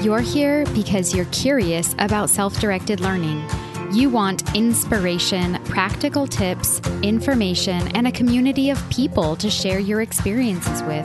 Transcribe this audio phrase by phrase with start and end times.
[0.00, 3.44] You're here because you're curious about self directed learning.
[3.90, 10.84] You want inspiration, practical tips, information, and a community of people to share your experiences
[10.84, 11.04] with.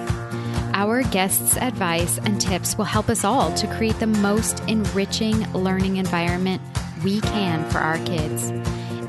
[0.76, 5.97] Our guests' advice and tips will help us all to create the most enriching learning
[5.97, 6.62] environment
[7.03, 8.51] we can for our kids.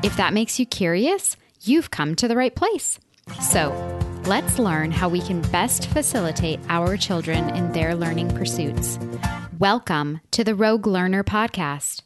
[0.03, 2.99] If that makes you curious, you've come to the right place.
[3.39, 3.71] So,
[4.25, 8.97] let's learn how we can best facilitate our children in their learning pursuits.
[9.59, 12.01] Welcome to the Rogue Learner Podcast.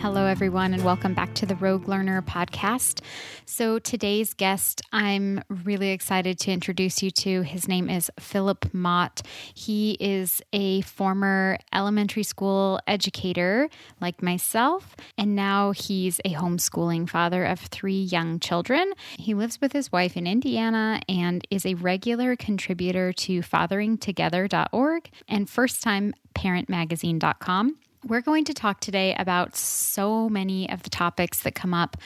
[0.00, 3.02] Hello, everyone, and welcome back to the Rogue Learner podcast.
[3.44, 7.42] So, today's guest, I'm really excited to introduce you to.
[7.42, 9.20] His name is Philip Mott.
[9.52, 13.68] He is a former elementary school educator
[14.00, 18.94] like myself, and now he's a homeschooling father of three young children.
[19.18, 25.46] He lives with his wife in Indiana and is a regular contributor to fatheringtogether.org and
[25.46, 27.76] firsttimeparentmagazine.com.
[28.06, 31.98] We're going to talk today about so many of the topics that come up,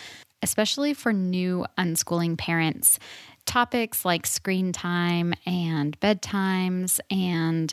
[0.42, 2.98] especially for new unschooling parents.
[3.46, 7.72] Topics like screen time and bedtimes and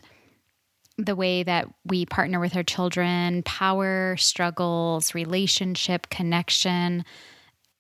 [0.97, 7.03] the way that we partner with our children, power struggles, relationship connection,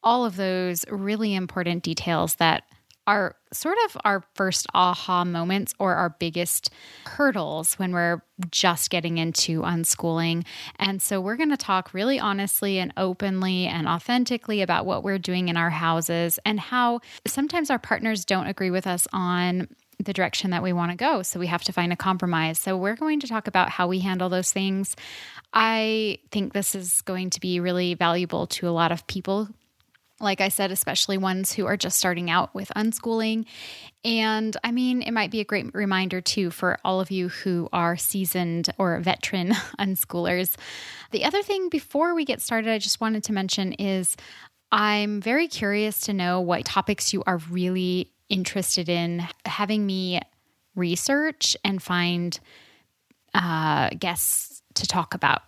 [0.01, 2.63] all of those really important details that
[3.07, 6.69] are sort of our first aha moments or our biggest
[7.05, 10.45] hurdles when we're just getting into unschooling.
[10.77, 15.19] And so we're going to talk really honestly and openly and authentically about what we're
[15.19, 19.67] doing in our houses and how sometimes our partners don't agree with us on
[20.03, 21.21] the direction that we want to go.
[21.21, 22.59] So we have to find a compromise.
[22.59, 24.95] So we're going to talk about how we handle those things.
[25.53, 29.49] I think this is going to be really valuable to a lot of people
[30.21, 33.45] like I said, especially ones who are just starting out with unschooling.
[34.03, 37.69] And I mean, it might be a great reminder too for all of you who
[37.71, 39.49] are seasoned or veteran
[39.79, 40.55] unschoolers.
[41.11, 44.15] The other thing before we get started, I just wanted to mention is
[44.71, 50.21] I'm very curious to know what topics you are really interested in having me
[50.75, 52.39] research and find
[53.33, 55.41] uh, guests to talk about.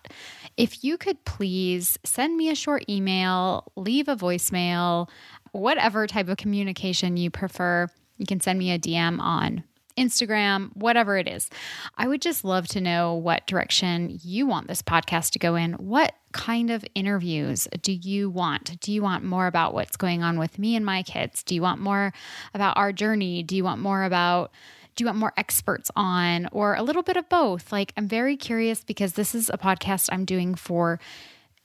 [0.56, 5.08] If you could please send me a short email, leave a voicemail,
[5.52, 7.88] whatever type of communication you prefer,
[8.18, 9.64] you can send me a DM on
[9.96, 11.48] Instagram, whatever it is.
[11.96, 15.74] I would just love to know what direction you want this podcast to go in.
[15.74, 18.80] What kind of interviews do you want?
[18.80, 21.42] Do you want more about what's going on with me and my kids?
[21.42, 22.12] Do you want more
[22.54, 23.42] about our journey?
[23.42, 24.50] Do you want more about
[24.94, 27.72] do you want more experts on or a little bit of both?
[27.72, 31.00] Like, I'm very curious because this is a podcast I'm doing for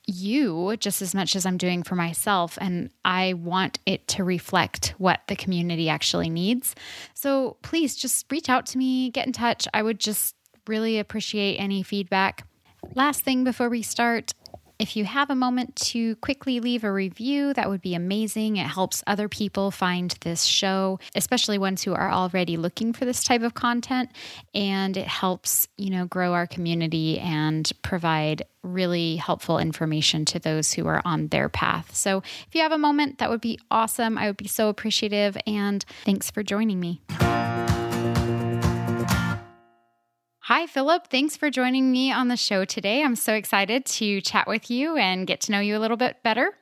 [0.07, 2.57] you just as much as I'm doing for myself.
[2.59, 6.75] And I want it to reflect what the community actually needs.
[7.13, 9.68] So please just reach out to me, get in touch.
[9.73, 10.35] I would just
[10.68, 12.47] really appreciate any feedback.
[12.95, 14.34] Last thing before we start,
[14.79, 18.56] if you have a moment to quickly leave a review, that would be amazing.
[18.56, 23.23] It helps other people find this show, especially ones who are already looking for this
[23.25, 24.09] type of content.
[24.56, 30.73] And it helps, you know, grow our community and provide really helpful information to those
[30.73, 31.94] who are on their path.
[31.94, 34.18] So if you have a moment, that would be awesome.
[34.18, 35.38] I would be so appreciative.
[35.45, 37.01] And thanks for joining me.
[40.50, 41.10] Hi, Philip.
[41.12, 43.04] Thanks for joining me on the show today.
[43.04, 46.24] I'm so excited to chat with you and get to know you a little bit
[46.24, 46.54] better.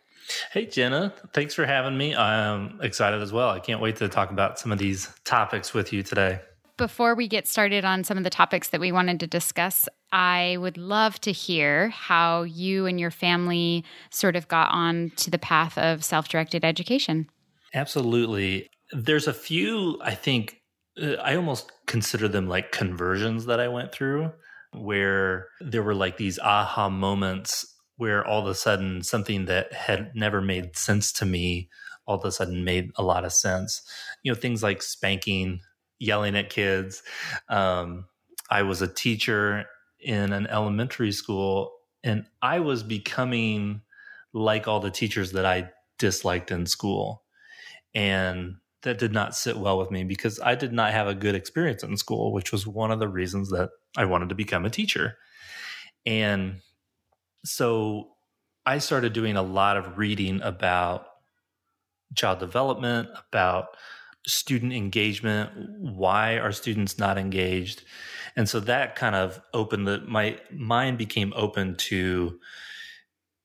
[0.51, 1.13] Hey, Jenna.
[1.31, 2.13] Thanks for having me.
[2.13, 3.49] I'm excited as well.
[3.49, 6.41] I can't wait to talk about some of these topics with you today.
[6.75, 10.57] Before we get started on some of the topics that we wanted to discuss, I
[10.59, 15.39] would love to hear how you and your family sort of got on to the
[15.39, 17.29] path of self directed education.
[17.73, 18.67] Absolutely.
[18.91, 20.56] There's a few, I think,
[20.99, 24.31] I almost consider them like conversions that I went through
[24.73, 30.15] where there were like these aha moments where all of a sudden something that had
[30.15, 31.69] never made sense to me
[32.05, 33.81] all of a sudden made a lot of sense.
[34.23, 35.59] You know, things like spanking,
[35.99, 37.03] yelling at kids.
[37.49, 38.05] Um,
[38.49, 39.65] I was a teacher
[39.99, 41.73] in an elementary school
[42.03, 43.81] and I was becoming
[44.33, 45.69] like all the teachers that I
[45.99, 47.23] disliked in school.
[47.93, 51.35] And that did not sit well with me because I did not have a good
[51.35, 54.69] experience in school, which was one of the reasons that I wanted to become a
[54.69, 55.17] teacher.
[56.05, 56.61] And
[57.43, 58.11] so
[58.65, 61.07] I started doing a lot of reading about
[62.15, 63.69] child development, about
[64.27, 65.49] student engagement,
[65.79, 67.83] why are students not engaged?
[68.35, 72.39] And so that kind of opened the my mind became open to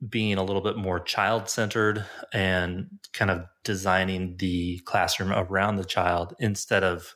[0.09, 5.85] being a little bit more child centered and kind of designing the classroom around the
[5.85, 7.15] child instead of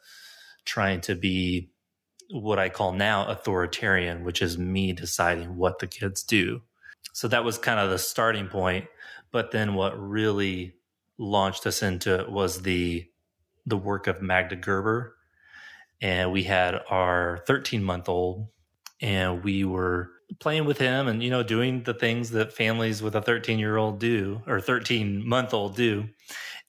[0.65, 1.71] trying to be
[2.31, 6.63] what I call now authoritarian, which is me deciding what the kids do.
[7.13, 8.87] So that was kind of the starting point.
[9.33, 10.75] But then what really
[11.19, 13.07] launched us into it was the
[13.69, 15.17] the work of Magda Gerber.
[16.01, 18.49] And we had our 13 month old
[19.01, 20.11] and we were
[20.41, 23.77] playing with him and you know doing the things that families with a 13 year
[23.77, 26.09] old do or 13 month old do.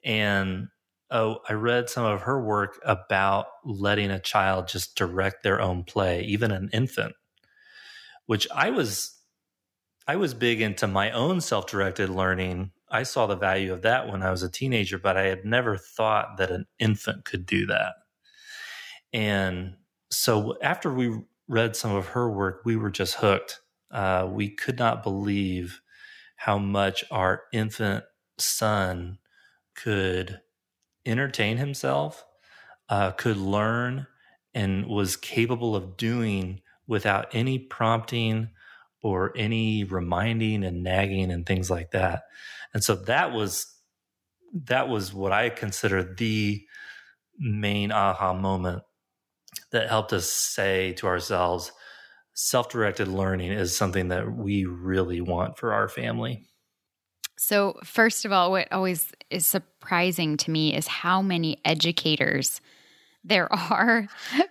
[0.03, 0.67] And
[1.09, 5.83] oh i read some of her work about letting a child just direct their own
[5.83, 7.13] play even an infant
[8.25, 9.17] which i was
[10.05, 12.71] i was big into my own self-directed learning.
[12.89, 15.77] I saw the value of that when i was a teenager but i had never
[15.77, 17.93] thought that an infant could do that.
[19.13, 19.75] And
[20.11, 23.61] so after we read some of her work, we were just hooked.
[23.91, 25.81] Uh, we could not believe
[26.35, 28.03] how much our infant
[28.37, 29.17] son
[29.75, 30.41] could
[31.05, 32.25] entertain himself,
[32.89, 34.07] uh, could learn,
[34.53, 38.49] and was capable of doing without any prompting
[39.01, 42.23] or any reminding and nagging and things like that.
[42.73, 43.65] And so that was
[44.65, 46.65] that was what I consider the
[47.37, 48.83] main aha moment
[49.71, 51.71] that helped us say to ourselves,
[52.33, 56.43] self directed learning is something that we really want for our family.
[57.37, 62.61] So, first of all, what always is surprising to me is how many educators
[63.23, 64.07] there are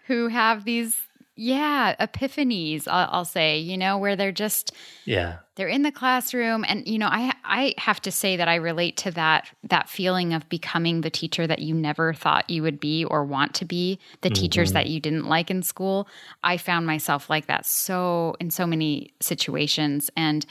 [0.07, 0.97] who have these
[1.37, 4.73] yeah epiphanies I'll, I'll, say you know where they're just
[5.05, 8.55] yeah they're in the classroom and you know i i have to say that i
[8.55, 12.81] relate to that that feeling of becoming the teacher that you never thought you would
[12.81, 14.41] be or want to be the mm-hmm.
[14.41, 16.09] teachers that you didn't like in school
[16.43, 20.47] i found myself like that so in so many situations and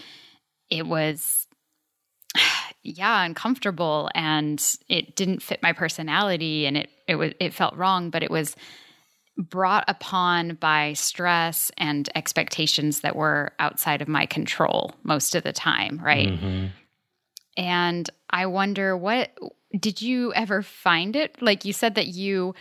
[0.70, 1.48] it was
[2.84, 8.12] yeah uncomfortable and it didn't fit my personality and it it was it felt wrong
[8.12, 8.56] but it was
[9.38, 15.54] brought upon by stress and expectations that were outside of my control most of the
[15.54, 16.30] time, right?
[16.30, 16.68] Mm-hmm.
[17.58, 19.32] And I wonder what
[19.78, 21.42] did you ever find it?
[21.42, 22.54] Like you said that you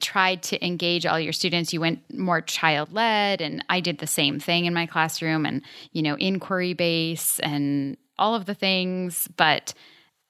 [0.00, 4.06] tried to engage all your students you went more child led and i did the
[4.06, 5.62] same thing in my classroom and
[5.92, 9.74] you know inquiry base and all of the things but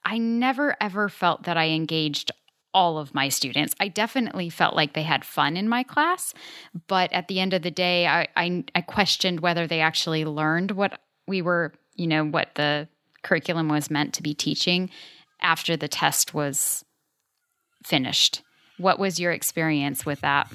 [0.05, 2.33] i never ever felt that i engaged
[2.73, 3.75] all of my students.
[3.81, 6.35] I definitely felt like they had fun in my class,
[6.87, 10.73] but at the end of the day, I, I, I questioned whether they actually learned
[10.73, 12.89] what we were, you know, what the
[13.23, 14.91] curriculum was meant to be teaching
[15.41, 16.85] after the test was
[17.85, 18.43] finished.
[18.79, 20.51] What was your experience with that?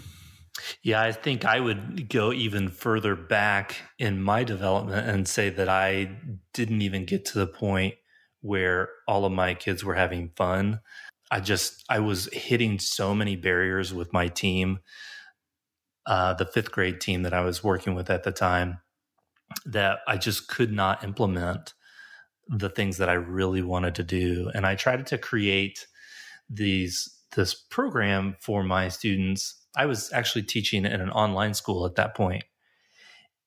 [0.81, 5.67] Yeah, I think I would go even further back in my development and say that
[5.67, 6.17] I
[6.53, 7.95] didn't even get to the point
[8.41, 10.79] where all of my kids were having fun.
[11.35, 14.79] I just I was hitting so many barriers with my team,
[16.05, 18.79] uh, the fifth grade team that I was working with at the time,
[19.65, 21.73] that I just could not implement
[22.47, 24.49] the things that I really wanted to do.
[24.55, 25.87] And I tried to create
[26.49, 29.61] these this program for my students.
[29.75, 32.45] I was actually teaching in an online school at that point.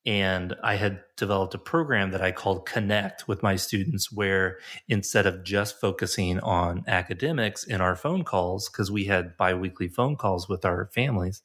[0.05, 5.25] And I had developed a program that I called Connect with my students, where instead
[5.25, 10.47] of just focusing on academics in our phone calls, because we had biweekly phone calls
[10.47, 11.43] with our families,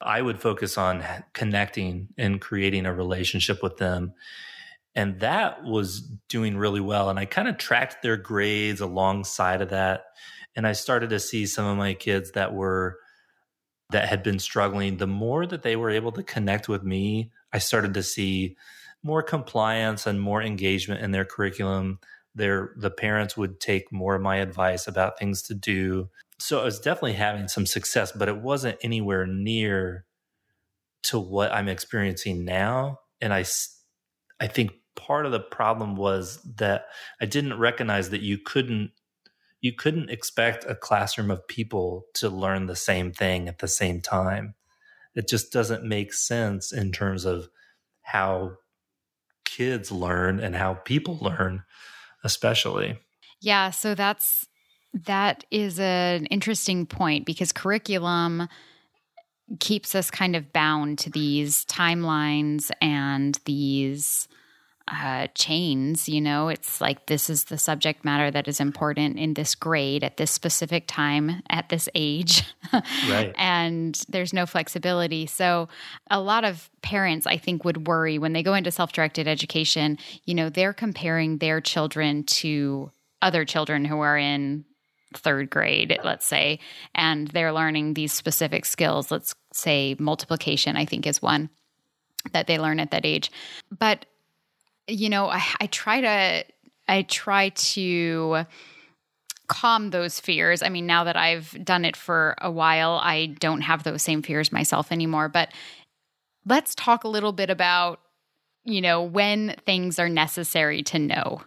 [0.00, 4.12] I would focus on connecting and creating a relationship with them.
[4.94, 7.08] And that was doing really well.
[7.08, 10.04] And I kind of tracked their grades alongside of that.
[10.54, 12.98] And I started to see some of my kids that were
[13.92, 17.58] that had been struggling, the more that they were able to connect with me, I
[17.58, 18.56] started to see
[19.02, 21.98] more compliance and more engagement in their curriculum.
[22.34, 26.08] Their the parents would take more of my advice about things to do.
[26.38, 30.06] So I was definitely having some success, but it wasn't anywhere near
[31.04, 32.98] to what I'm experiencing now.
[33.20, 33.44] And I,
[34.40, 36.86] I think part of the problem was that
[37.20, 38.92] I didn't recognize that you couldn't
[39.62, 44.00] you couldn't expect a classroom of people to learn the same thing at the same
[44.00, 44.54] time.
[45.14, 47.48] It just doesn't make sense in terms of
[48.02, 48.56] how
[49.44, 51.62] kids learn and how people learn,
[52.24, 52.98] especially.
[53.40, 54.48] Yeah, so that's
[55.06, 58.48] that is an interesting point because curriculum
[59.60, 64.28] keeps us kind of bound to these timelines and these
[64.88, 66.08] uh, chains.
[66.08, 70.04] You know, it's like this is the subject matter that is important in this grade
[70.04, 72.44] at this specific time at this age.
[73.08, 73.32] right.
[73.36, 75.26] And there's no flexibility.
[75.26, 75.68] So,
[76.10, 79.98] a lot of parents, I think, would worry when they go into self directed education.
[80.24, 84.64] You know, they're comparing their children to other children who are in
[85.14, 86.58] third grade, let's say,
[86.94, 89.10] and they're learning these specific skills.
[89.10, 91.50] Let's say multiplication, I think, is one
[92.32, 93.30] that they learn at that age.
[93.76, 94.06] But,
[94.92, 96.44] you know, I, I try to,
[96.88, 98.46] I try to,
[99.52, 100.62] calm those fears.
[100.62, 104.22] I mean, now that I've done it for a while, I don't have those same
[104.22, 105.28] fears myself anymore.
[105.28, 105.52] But
[106.46, 108.00] let's talk a little bit about,
[108.64, 111.42] you know, when things are necessary to know.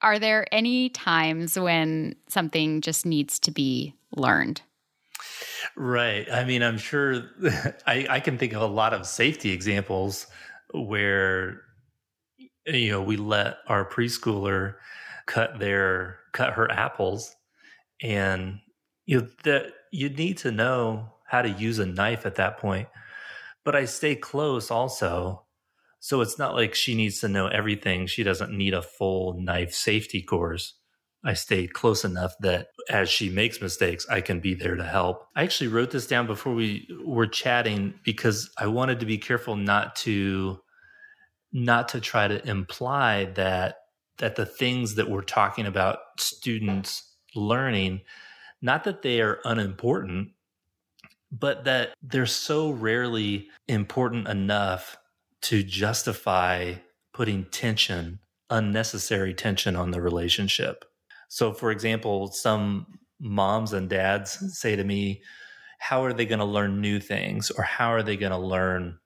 [0.00, 4.62] Are there any times when something just needs to be learned?
[5.76, 6.26] Right.
[6.32, 7.30] I mean, I'm sure
[7.86, 10.26] I, I can think of a lot of safety examples
[10.72, 11.60] where,
[12.66, 14.74] you know, we let our preschooler
[15.26, 17.34] cut their cut her apples
[18.02, 18.60] and
[19.06, 22.88] you know, that you need to know how to use a knife at that point.
[23.64, 25.44] But I stay close also.
[26.00, 28.06] So it's not like she needs to know everything.
[28.06, 30.74] She doesn't need a full knife safety course.
[31.24, 35.28] I stay close enough that as she makes mistakes, I can be there to help.
[35.36, 39.54] I actually wrote this down before we were chatting because I wanted to be careful
[39.54, 40.58] not to
[41.52, 43.76] not to try to imply that
[44.18, 48.02] that the things that we're talking about students learning,
[48.60, 50.28] not that they are unimportant,
[51.30, 54.98] but that they're so rarely important enough
[55.40, 56.74] to justify
[57.12, 60.84] putting tension, unnecessary tension on the relationship.
[61.28, 65.22] So, for example, some moms and dads say to me,
[65.78, 67.50] How are they going to learn new things?
[67.50, 68.98] Or how are they going to learn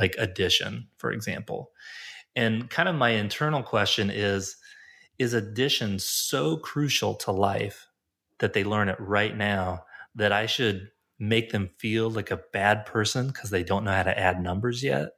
[0.00, 1.70] like addition, for example?
[2.34, 4.56] And kind of my internal question is
[5.18, 7.86] is addition so crucial to life
[8.38, 10.88] that they learn it right now that I should
[11.18, 14.82] make them feel like a bad person because they don't know how to add numbers
[14.82, 15.10] yet?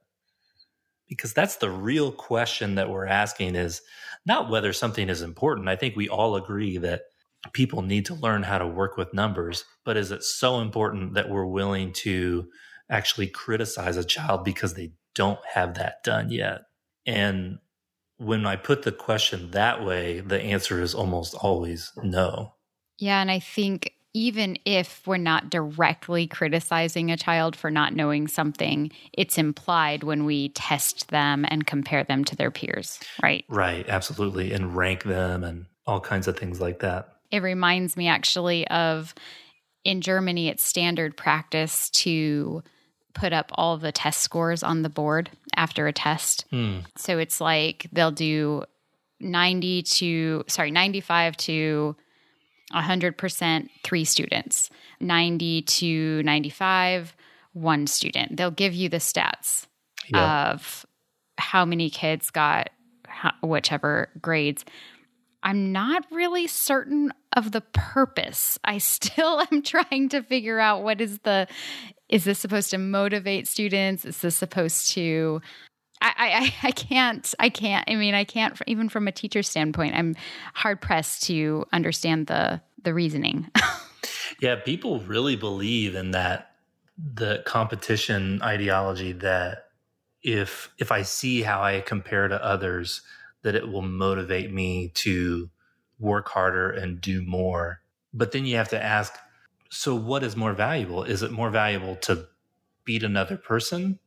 [1.08, 3.80] Because that's the real question that we're asking is
[4.26, 5.68] not whether something is important.
[5.68, 7.02] I think we all agree that
[7.52, 11.28] people need to learn how to work with numbers, but is it so important that
[11.28, 12.48] we're willing to
[12.92, 16.62] actually criticize a child because they don't have that done yet?
[17.06, 17.58] And
[18.18, 22.54] when I put the question that way, the answer is almost always no.
[22.98, 23.20] Yeah.
[23.20, 28.92] And I think even if we're not directly criticizing a child for not knowing something,
[29.12, 33.44] it's implied when we test them and compare them to their peers, right?
[33.48, 34.52] Right, absolutely.
[34.52, 37.08] And rank them and all kinds of things like that.
[37.30, 39.14] It reminds me actually of
[39.84, 42.62] in Germany, it's standard practice to
[43.14, 46.44] put up all the test scores on the board after a test.
[46.50, 46.80] Hmm.
[46.96, 48.64] So it's like they'll do
[49.20, 51.96] 90 to, sorry, 95 to
[52.72, 57.14] 100% three students, 90 to 95,
[57.52, 58.36] one student.
[58.36, 59.66] They'll give you the stats
[60.08, 60.50] yeah.
[60.50, 60.86] of
[61.38, 62.70] how many kids got
[63.42, 64.64] whichever grades.
[65.42, 68.58] I'm not really certain of the purpose.
[68.64, 71.46] I still am trying to figure out what is the
[72.08, 74.04] is this supposed to motivate students?
[74.04, 75.40] Is this supposed to
[76.00, 79.94] I, I, I can't I can't I mean I can't even from a teacher standpoint
[79.94, 80.14] I'm
[80.54, 83.50] hard pressed to understand the the reasoning.
[84.40, 86.52] yeah, people really believe in that
[86.98, 89.66] the competition ideology that
[90.22, 93.02] if if I see how I compare to others
[93.42, 95.50] that it will motivate me to
[95.98, 97.80] work harder and do more.
[98.14, 99.14] But then you have to ask
[99.70, 101.02] so what is more valuable?
[101.02, 102.26] Is it more valuable to
[102.84, 103.98] beat another person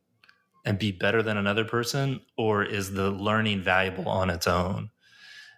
[0.63, 4.91] and be better than another person or is the learning valuable on its own?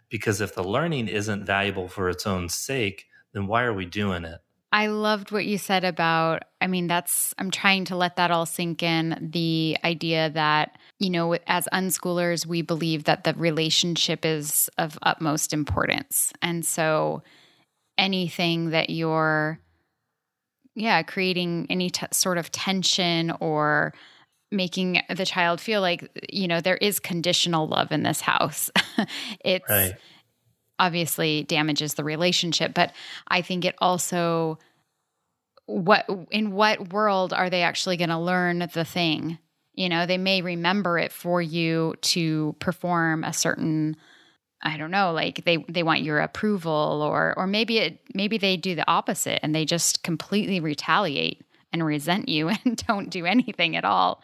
[0.10, 4.24] Because if the learning isn't valuable for its own sake, then why are we doing
[4.24, 4.40] it?
[4.72, 8.46] I loved what you said about, I mean, that's, I'm trying to let that all
[8.46, 9.30] sink in.
[9.32, 15.54] The idea that, you know, as unschoolers, we believe that the relationship is of utmost
[15.54, 16.34] importance.
[16.42, 17.24] And so
[17.98, 19.60] anything that you're
[20.78, 23.96] yeah, creating any t- sort of tension or
[24.52, 28.70] making the child feel like you know there is conditional love in this house.
[29.44, 29.96] it's right.
[30.80, 32.94] Obviously damages the relationship, but
[33.28, 34.60] I think it also
[35.66, 39.38] what in what world are they actually going to learn the thing?
[39.74, 43.98] You know, they may remember it for you to perform a certain
[44.64, 48.58] I don't know, like they they want your approval or or maybe it maybe they
[48.58, 53.76] do the opposite and they just completely retaliate and resent you and don't do anything
[53.76, 54.22] at all.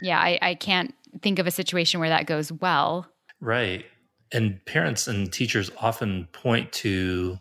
[0.00, 3.06] Yeah, I, I can't think of a situation where that goes well.
[3.40, 3.84] Right.
[4.32, 7.38] And parents and teachers often point to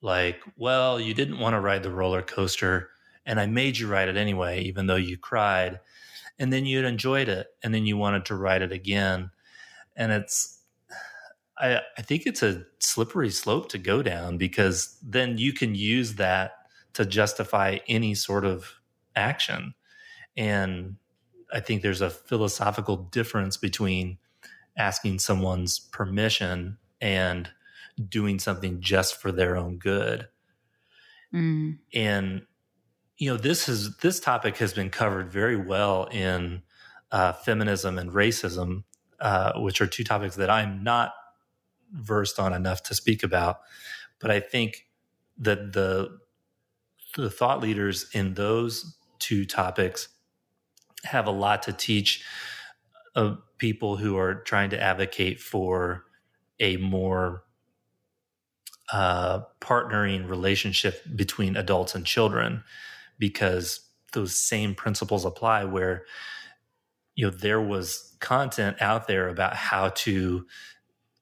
[0.00, 2.90] like, well, you didn't want to ride the roller coaster
[3.24, 5.80] and I made you ride it anyway, even though you cried.
[6.38, 9.30] And then you enjoyed it and then you wanted to ride it again.
[9.96, 10.58] And it's
[11.58, 16.14] I, I think it's a slippery slope to go down because then you can use
[16.14, 16.52] that
[16.94, 18.80] to justify any sort of
[19.14, 19.74] action.
[20.36, 20.96] And
[21.52, 24.18] I think there's a philosophical difference between
[24.76, 27.50] asking someone's permission and
[28.08, 30.28] doing something just for their own good.
[31.34, 31.78] Mm.
[31.94, 32.42] And
[33.18, 36.62] you know, this is this topic has been covered very well in
[37.10, 38.84] uh, feminism and racism,
[39.20, 41.12] uh, which are two topics that I'm not
[41.92, 43.60] versed on enough to speak about.
[44.18, 44.86] But I think
[45.38, 46.18] that the
[47.16, 50.08] the thought leaders in those two topics
[51.04, 52.24] have a lot to teach
[53.14, 56.02] of people who are trying to advocate for
[56.58, 57.44] a more
[58.92, 62.64] uh, partnering relationship between adults and children
[63.20, 66.04] because those same principles apply where
[67.14, 70.44] you know there was content out there about how to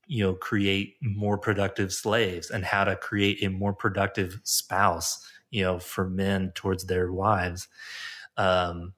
[0.06, 5.62] you know create more productive slaves and how to create a more productive spouse you
[5.62, 7.68] know for men towards their wives.
[8.38, 8.94] Um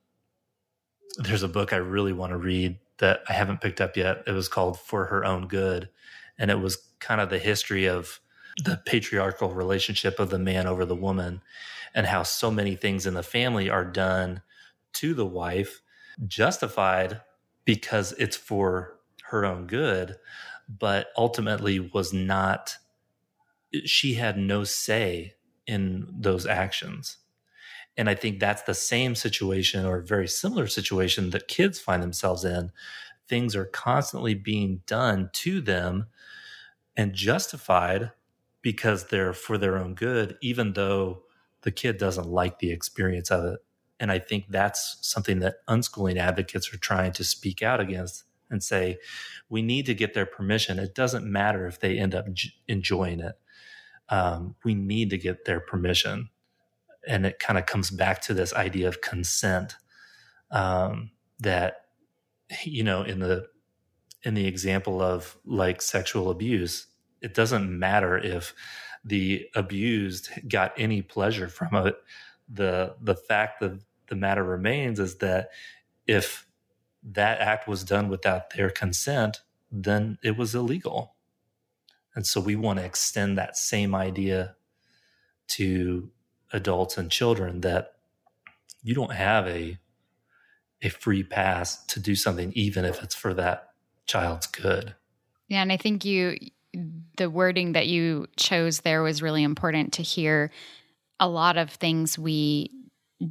[1.19, 4.23] there's a book i really want to read that i haven't picked up yet.
[4.27, 5.89] It was called for her own good
[6.39, 8.21] and it was kind of the history of
[8.65, 11.43] the patriarchal relationship of the man over the woman
[11.95, 14.43] and how so many things in the family are done
[14.95, 15.81] to the wife
[16.27, 17.21] justified
[17.65, 20.17] because it's for her own good
[20.69, 22.77] but ultimately was not
[23.85, 25.35] she had no say
[25.67, 27.19] in those actions
[27.97, 32.45] and i think that's the same situation or very similar situation that kids find themselves
[32.45, 32.71] in
[33.29, 36.07] things are constantly being done to them
[36.97, 38.11] and justified
[38.61, 41.23] because they're for their own good, even though
[41.63, 43.61] the kid doesn't like the experience of it.
[43.99, 48.63] And I think that's something that unschooling advocates are trying to speak out against and
[48.63, 48.99] say,
[49.49, 50.79] we need to get their permission.
[50.79, 53.39] It doesn't matter if they end up j- enjoying it.
[54.09, 56.29] Um, we need to get their permission.
[57.06, 59.76] And it kind of comes back to this idea of consent
[60.50, 61.87] um, that,
[62.64, 63.47] you know, in the
[64.23, 66.86] in the example of like sexual abuse,
[67.21, 68.54] it doesn't matter if
[69.04, 71.97] the abused got any pleasure from it.
[72.49, 75.49] The the fact of the matter remains is that
[76.06, 76.47] if
[77.02, 81.17] that act was done without their consent, then it was illegal.
[82.15, 84.54] And so we want to extend that same idea
[85.49, 86.10] to
[86.52, 87.95] adults and children that
[88.82, 89.78] you don't have a
[90.84, 93.71] a free pass to do something even if it's for that
[94.06, 94.95] child's good.
[95.49, 96.36] Yeah, and I think you
[97.17, 100.50] the wording that you chose there was really important to hear.
[101.21, 102.71] A lot of things we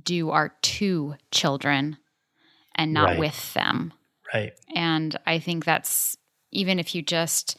[0.04, 1.98] do are to children
[2.76, 3.20] and not right.
[3.20, 3.92] with them.
[4.34, 4.54] Right.
[4.74, 6.16] And I think that's
[6.52, 7.58] even if you just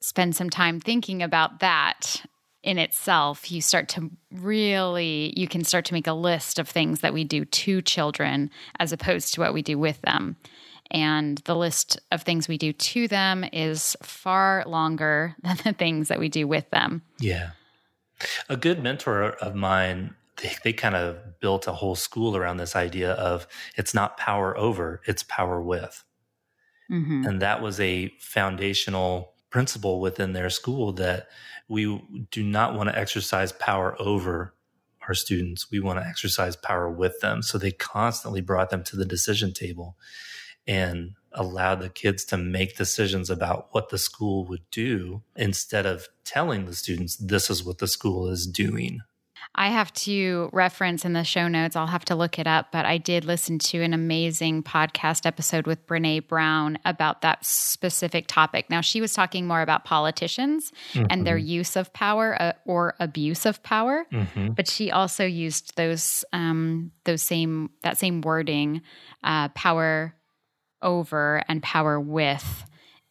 [0.00, 2.22] spend some time thinking about that
[2.62, 7.00] in itself, you start to really, you can start to make a list of things
[7.00, 10.36] that we do to children as opposed to what we do with them
[10.90, 16.08] and the list of things we do to them is far longer than the things
[16.08, 17.02] that we do with them.
[17.18, 17.50] Yeah.
[18.48, 22.76] A good mentor of mine, they, they kind of built a whole school around this
[22.76, 23.46] idea of
[23.76, 26.04] it's not power over, it's power with.
[26.90, 27.24] Mm-hmm.
[27.24, 31.28] And that was a foundational principle within their school that
[31.70, 32.02] we
[32.32, 34.54] do not want to exercise power over
[35.06, 35.70] our students.
[35.70, 37.42] We want to exercise power with them.
[37.42, 39.96] So they constantly brought them to the decision table
[40.66, 46.08] and allowed the kids to make decisions about what the school would do instead of
[46.24, 48.98] telling the students this is what the school is doing.
[49.54, 52.86] I have to reference in the show notes, I'll have to look it up, but
[52.86, 58.70] I did listen to an amazing podcast episode with Brene Brown about that specific topic.
[58.70, 61.06] Now, she was talking more about politicians mm-hmm.
[61.10, 61.48] and their mm-hmm.
[61.48, 64.52] use of power uh, or abuse of power, mm-hmm.
[64.52, 68.82] but she also used those, um, those same, that same wording,
[69.24, 70.14] uh, power
[70.80, 72.64] over and power with.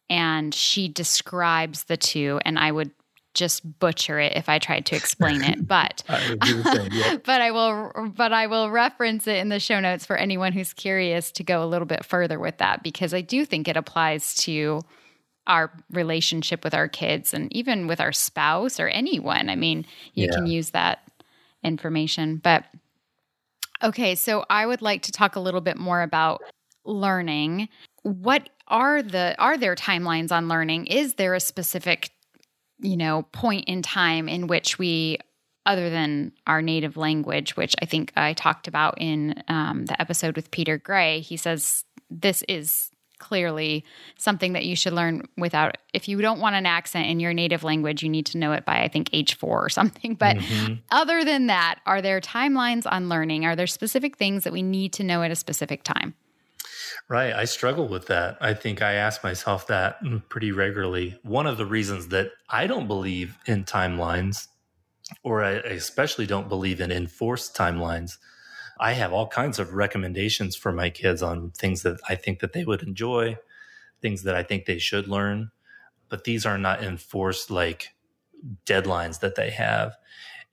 [0.10, 2.92] And she describes the two, and I would
[3.40, 5.58] just butcher it if I tried to explain it.
[5.70, 10.18] But I but I will but I will reference it in the show notes for
[10.18, 13.68] anyone who's curious to go a little bit further with that because I do think
[13.68, 14.82] it applies to
[15.48, 19.50] our relationship with our kids and even with our spouse or anyone.
[19.50, 20.36] I mean, you yeah.
[20.36, 21.00] can use that
[21.64, 22.38] information.
[22.38, 22.66] But
[23.82, 26.42] okay, so I would like to talk a little bit more about
[26.86, 27.70] learning
[28.04, 32.12] what are the are there timelines on learning is there a specific
[32.80, 35.18] you know point in time in which we
[35.66, 40.36] other than our native language which i think i talked about in um, the episode
[40.36, 43.84] with peter gray he says this is clearly
[44.18, 47.64] something that you should learn without if you don't want an accent in your native
[47.64, 50.16] language you need to know it by i think age 4 or something.
[50.20, 50.76] But mm-hmm.
[50.90, 53.46] other than that are there timelines on learning?
[53.46, 56.16] Are there specific things that we need to know at a specific time
[57.10, 57.34] Right.
[57.34, 58.38] I struggle with that.
[58.42, 61.20] I think I ask myself that mm, pretty regularly.
[61.24, 64.48] One of the reasons that I don't believe in timelines,
[65.24, 68.18] or I especially don't believe in enforced timelines,
[68.80, 72.54] I have all kinds of recommendations for my kids on things that I think that
[72.54, 73.38] they would enjoy,
[74.02, 75.52] things that I think they should learn,
[76.10, 77.90] but these are not enforced like
[78.66, 79.98] deadlines that they have.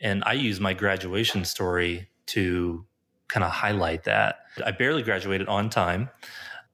[0.01, 2.87] And I use my graduation story to
[3.29, 4.37] kind of highlight that.
[4.65, 6.11] I barely graduated on time.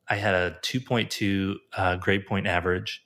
[0.08, 3.04] I had a 2.2 uh, grade point average,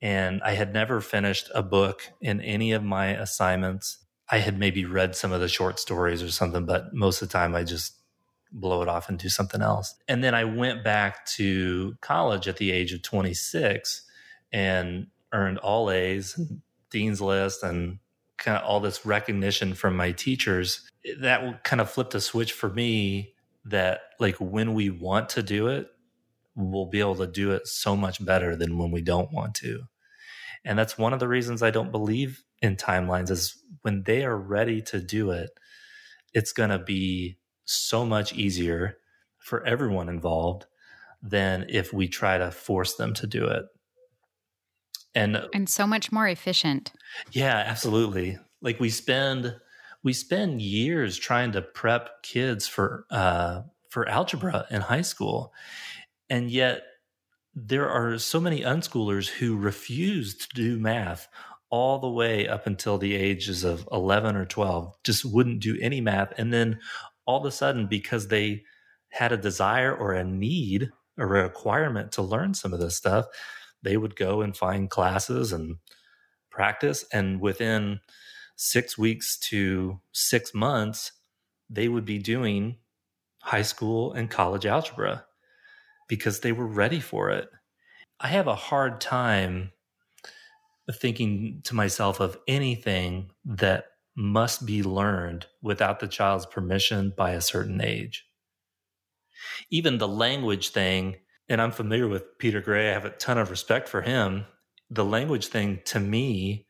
[0.00, 3.98] and I had never finished a book in any of my assignments.
[4.30, 7.32] I had maybe read some of the short stories or something, but most of the
[7.32, 7.96] time I just
[8.52, 9.94] blow it off and do something else.
[10.08, 14.02] And then I went back to college at the age of 26
[14.52, 17.98] and earned all A's and Dean's List and
[18.38, 20.88] kind of all this recognition from my teachers.
[21.20, 25.68] That kind of flipped a switch for me that, like, when we want to do
[25.68, 25.88] it,
[26.54, 29.84] we'll be able to do it so much better than when we don't want to.
[30.64, 34.36] And that's one of the reasons I don't believe in timelines is when they are
[34.36, 35.50] ready to do it,
[36.32, 38.98] it's going to be so much easier
[39.38, 40.66] for everyone involved
[41.22, 43.64] than if we try to force them to do it.
[45.14, 46.92] And and so much more efficient.
[47.32, 48.38] Yeah, absolutely.
[48.60, 49.56] Like we spend
[50.02, 55.52] we spend years trying to prep kids for uh for algebra in high school
[56.32, 56.84] and yet,
[57.54, 61.28] there are so many unschoolers who refuse to do math
[61.68, 66.00] all the way up until the ages of 11 or 12, just wouldn't do any
[66.00, 66.32] math.
[66.38, 66.78] And then
[67.26, 68.62] all of a sudden, because they
[69.10, 73.26] had a desire or a need, or a requirement to learn some of this stuff,
[73.82, 75.76] they would go and find classes and
[76.50, 77.04] practice.
[77.12, 78.00] And within
[78.56, 81.12] six weeks to six months,
[81.68, 82.76] they would be doing
[83.42, 85.24] high school and college algebra
[86.08, 87.48] because they were ready for it.
[88.20, 89.72] I have a hard time
[90.90, 97.40] thinking to myself of anything that must be learned without the child's permission by a
[97.40, 98.26] certain age.
[99.70, 101.16] Even the language thing,
[101.48, 104.46] and I'm familiar with Peter Gray, I have a ton of respect for him.
[104.90, 106.66] The language thing to me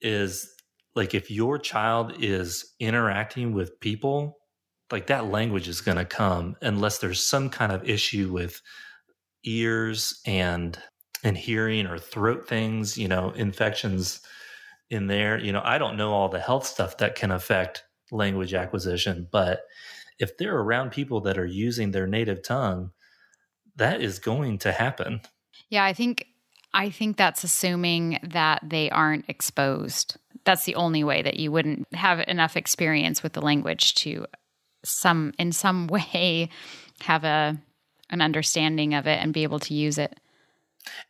[0.00, 0.48] is
[0.94, 4.38] like if your child is interacting with people
[4.90, 8.60] like that language is going to come unless there's some kind of issue with
[9.44, 10.78] ears and
[11.22, 14.20] and hearing or throat things you know infections
[14.90, 18.54] in there you know i don't know all the health stuff that can affect language
[18.54, 19.60] acquisition but
[20.18, 22.90] if they're around people that are using their native tongue
[23.76, 25.20] that is going to happen.
[25.68, 26.26] Yeah i think
[26.74, 30.16] i think that's assuming that they aren't exposed.
[30.44, 34.26] That's the only way that you wouldn't have enough experience with the language to
[34.84, 36.48] some in some way
[37.02, 37.60] have a
[38.10, 40.18] an understanding of it and be able to use it.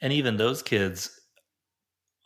[0.00, 1.18] And even those kids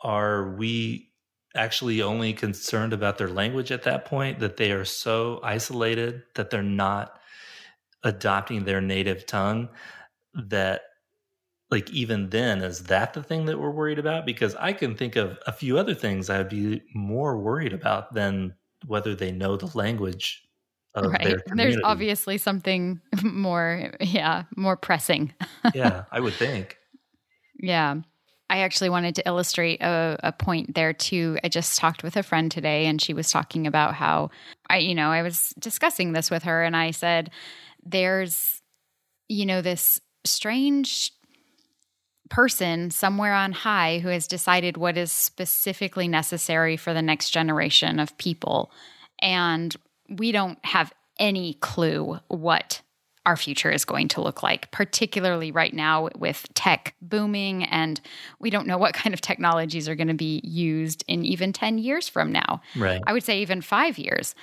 [0.03, 1.11] are we
[1.55, 6.51] actually only concerned about their language at that point that they are so isolated that
[6.51, 7.19] they're not
[8.03, 9.69] adopting their native tongue
[10.35, 10.83] that
[11.71, 15.17] like even then is that the thing that we're worried about because i can think
[15.17, 18.55] of a few other things i'd be more worried about than
[18.87, 20.45] whether they know the language
[21.03, 21.37] right.
[21.47, 25.33] There's obviously something more, yeah, more pressing.
[25.75, 26.79] yeah, I would think.
[27.59, 27.97] Yeah.
[28.51, 31.39] I actually wanted to illustrate a, a, point there too.
[31.43, 34.31] I just talked with a friend today and she was talking about how
[34.69, 37.31] I, you know, I was discussing this with her and I said,
[37.85, 38.61] there's,
[39.29, 41.13] you know, this strange
[42.31, 48.01] person somewhere on high who has decided what is specifically necessary for the next generation
[48.01, 48.73] of people.
[49.21, 49.75] And
[50.09, 52.81] we don't have any clue what
[53.27, 57.65] our future is going to look like, particularly right now with tech booming.
[57.65, 58.01] And
[58.39, 61.79] we don't know what kind of technologies are going to be used in even 10
[61.79, 62.61] years from now.
[62.77, 63.01] Right.
[63.07, 64.35] I would say even five years.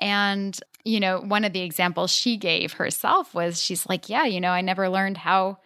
[0.00, 4.40] And, you know, one of the examples she gave herself was she's like, yeah, you
[4.40, 5.58] know, I never learned how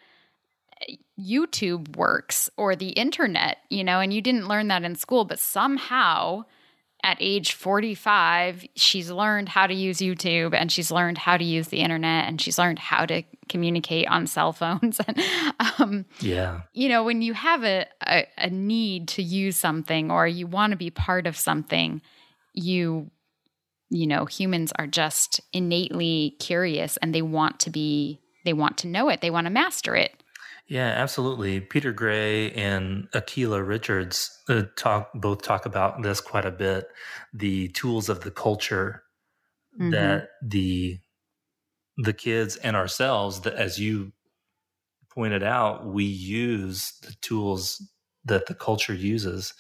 [1.18, 5.38] YouTube works or the internet, you know, and you didn't learn that in school, but
[5.38, 6.44] somehow
[7.04, 11.68] at age 45, she's learned how to use YouTube and she's learned how to use
[11.68, 15.00] the internet and she's learned how to communicate on cell phones.
[15.06, 15.20] and,
[15.78, 16.62] um, yeah.
[16.72, 20.70] You know, when you have a, a, a need to use something or you want
[20.70, 22.00] to be part of something,
[22.54, 23.10] you,
[23.94, 28.88] you know, humans are just innately curious and they want to be, they want to
[28.88, 30.22] know it, they want to master it.
[30.66, 31.60] Yeah, absolutely.
[31.60, 36.88] Peter Gray and Akilah Richards uh, talk both talk about this quite a bit.
[37.32, 39.04] The tools of the culture
[39.78, 39.90] mm-hmm.
[39.90, 40.98] that the
[41.96, 44.12] the kids and ourselves, that as you
[45.10, 47.80] pointed out, we use the tools
[48.24, 49.54] that the culture uses.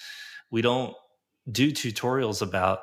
[0.50, 0.94] We don't
[1.52, 2.80] do tutorials about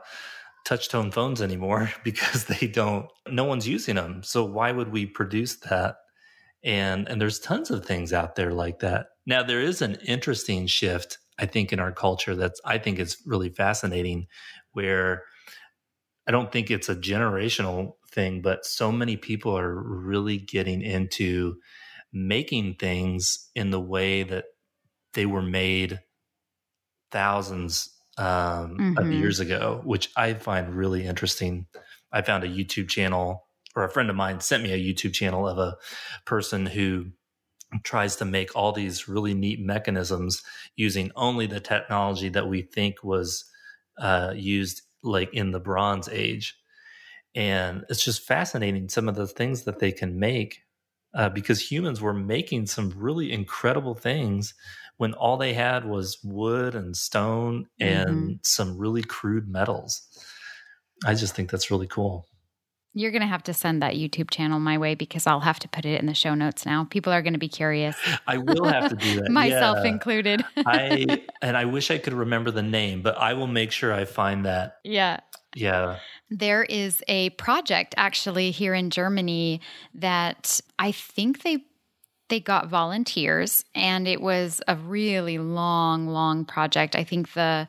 [0.65, 5.05] touch tone phones anymore because they don't no one's using them so why would we
[5.05, 5.95] produce that?
[6.63, 9.07] And and there's tons of things out there like that.
[9.25, 13.17] Now there is an interesting shift i think in our culture that's i think is
[13.25, 14.27] really fascinating
[14.71, 15.23] where
[16.27, 21.55] i don't think it's a generational thing but so many people are really getting into
[22.13, 24.45] making things in the way that
[25.13, 25.99] they were made
[27.11, 27.89] thousands
[28.21, 28.97] um, mm-hmm.
[28.99, 31.65] of years ago, which I find really interesting.
[32.11, 35.47] I found a YouTube channel, or a friend of mine sent me a YouTube channel
[35.47, 35.77] of a
[36.25, 37.07] person who
[37.83, 40.43] tries to make all these really neat mechanisms
[40.75, 43.45] using only the technology that we think was
[43.97, 46.55] uh, used like in the Bronze Age.
[47.33, 50.59] And it's just fascinating some of the things that they can make
[51.15, 54.53] uh, because humans were making some really incredible things
[55.01, 58.33] when all they had was wood and stone and mm-hmm.
[58.43, 59.99] some really crude metals.
[61.03, 62.27] I just think that's really cool.
[62.93, 65.67] You're going to have to send that YouTube channel my way because I'll have to
[65.67, 66.83] put it in the show notes now.
[66.83, 67.95] People are going to be curious.
[68.27, 69.31] I will have to do that.
[69.31, 69.89] Myself yeah.
[69.89, 70.45] included.
[70.57, 74.05] I and I wish I could remember the name, but I will make sure I
[74.05, 74.75] find that.
[74.83, 75.21] Yeah.
[75.55, 75.97] Yeah.
[76.29, 79.61] There is a project actually here in Germany
[79.95, 81.65] that I think they
[82.31, 86.95] they got volunteers and it was a really long long project.
[86.95, 87.67] I think the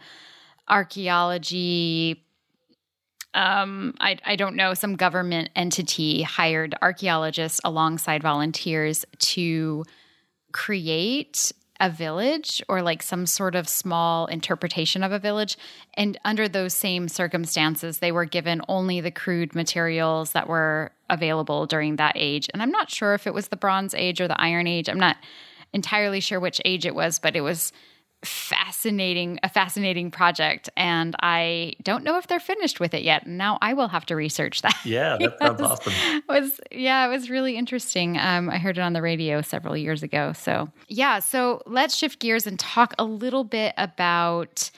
[0.69, 2.25] archaeology
[3.35, 9.85] um, I, I don't know, some government entity hired archaeologists alongside volunteers to
[10.53, 11.51] create
[11.83, 15.59] a village or like some sort of small interpretation of a village.
[15.95, 21.67] And under those same circumstances, they were given only the crude materials that were available
[21.67, 22.49] during that age.
[22.53, 24.89] And I'm not sure if it was the Bronze Age or the Iron Age.
[24.89, 25.17] I'm not
[25.73, 27.73] entirely sure which age it was, but it was
[28.25, 33.27] fascinating a fascinating project and i don't know if they're finished with it yet.
[33.27, 34.77] Now i will have to research that.
[34.85, 36.23] Yeah that sounds awesome.
[36.29, 38.17] Was yeah it was really interesting.
[38.19, 40.33] Um, i heard it on the radio several years ago.
[40.35, 44.71] So yeah so let's shift gears and talk a little bit about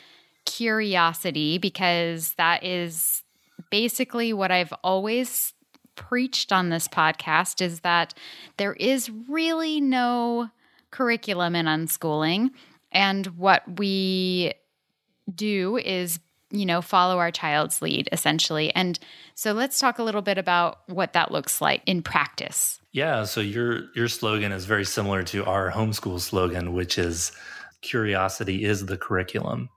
[0.46, 3.22] curiosity because that is
[3.70, 5.54] basically what i've always
[5.96, 8.14] preached on this podcast is that
[8.56, 10.50] there is really no
[10.90, 12.50] curriculum in unschooling
[12.94, 14.54] and what we
[15.32, 18.74] do is, you know, follow our child's lead essentially.
[18.74, 18.98] And
[19.34, 22.80] so let's talk a little bit about what that looks like in practice.
[22.92, 27.32] Yeah, so your your slogan is very similar to our homeschool slogan, which is
[27.82, 29.68] curiosity is the curriculum.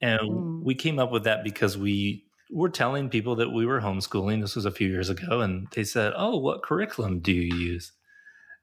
[0.00, 0.62] And mm.
[0.64, 4.40] we came up with that because we were telling people that we were homeschooling.
[4.40, 7.92] This was a few years ago, and they said, "Oh, what curriculum do you use?"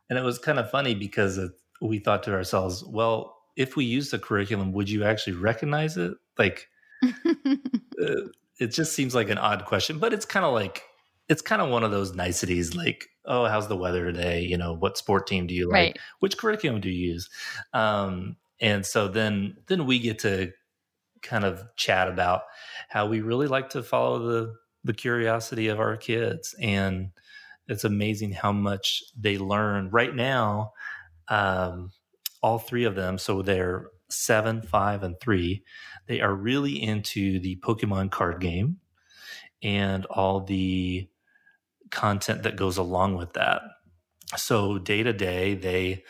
[0.10, 1.40] And it was kind of funny because
[1.82, 6.14] we thought to ourselves, "Well, if we use the curriculum, would you actually recognize it?
[6.38, 6.70] Like,
[7.04, 10.82] uh, it just seems like an odd question, but it's kind of like
[11.28, 14.42] it's kind of one of those niceties, like, oh, how's the weather today?
[14.42, 15.74] You know, what sport team do you like?
[15.74, 16.00] Right.
[16.22, 17.30] Which curriculum do you use?
[17.74, 20.54] Um, and so then then we get to
[21.22, 22.44] kind of chat about
[22.88, 27.10] how we really like to follow the the curiosity of our kids and
[27.68, 30.72] it's amazing how much they learn right now
[31.28, 31.92] um,
[32.42, 35.64] all three of them, so they're seven, five, and three,
[36.08, 38.78] they are really into the Pokemon card game
[39.62, 41.08] and all the
[41.92, 43.62] content that goes along with that.
[44.38, 46.04] So day to day, they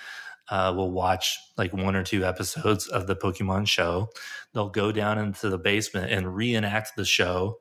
[0.49, 4.09] uh, will watch like one or two episodes of the Pokemon show.
[4.53, 7.59] They'll go down into the basement and reenact the show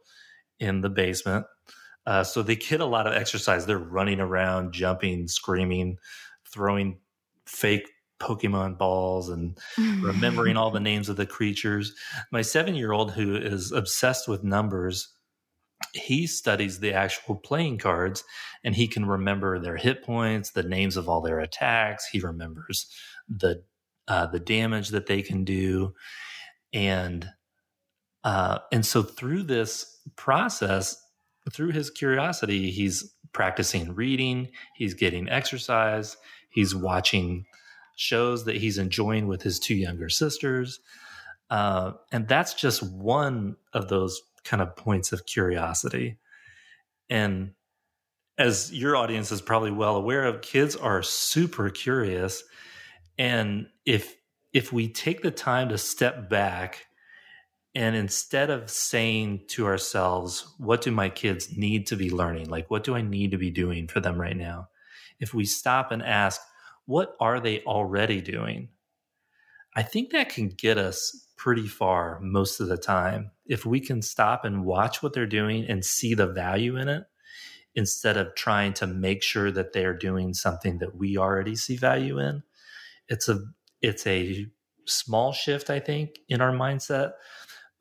[0.59, 1.47] in the basement.
[2.07, 3.67] Uh, so they get a lot of exercise.
[3.67, 5.99] They're running around, jumping, screaming,
[6.51, 6.99] throwing
[7.47, 7.89] fake
[8.21, 11.95] Pokemon balls and remembering all the names of the creatures.
[12.31, 15.09] My seven year old, who is obsessed with numbers,
[15.95, 18.25] he studies the actual playing cards
[18.65, 22.07] and he can remember their hit points, the names of all their attacks.
[22.07, 22.87] He remembers
[23.29, 23.63] the
[24.09, 25.95] uh, the damage that they can do,
[26.73, 27.29] and
[28.25, 30.97] uh, and so through this process,
[31.53, 36.17] through his curiosity, he's practicing reading, he's getting exercise,
[36.49, 37.45] he's watching
[37.99, 40.81] shows that he's enjoying with his two younger sisters.
[41.51, 46.19] Uh, and that's just one of those kind of points of curiosity.
[47.11, 47.53] And
[48.39, 52.45] as your audience is probably well aware of, kids are super curious
[53.19, 54.17] And if
[54.53, 56.87] if we take the time to step back
[57.75, 62.51] and instead of saying to ourselves, what do my kids need to be learning?
[62.51, 64.69] Like, what do I need to be doing for them right now?
[65.21, 66.41] If we stop and ask,
[66.89, 68.71] what are they already doing?
[69.77, 73.31] I think that can get us pretty far most of the time.
[73.45, 77.05] If we can stop and watch what they're doing and see the value in it,
[77.75, 82.19] instead of trying to make sure that they're doing something that we already see value
[82.19, 82.43] in,
[83.07, 83.39] it's a
[83.83, 84.47] it's a
[84.87, 87.13] small shift, I think, in our mindset,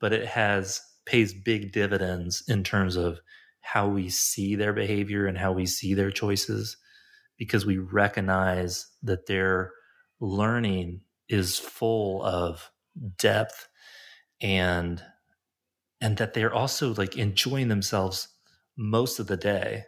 [0.00, 3.20] but it has pays big dividends in terms of
[3.62, 6.76] how we see their behavior and how we see their choices
[7.38, 9.72] because we recognize that their
[10.20, 12.70] learning is full of
[13.16, 13.68] depth
[14.40, 15.02] and
[16.00, 18.28] and that they're also like enjoying themselves
[18.76, 19.84] most of the day.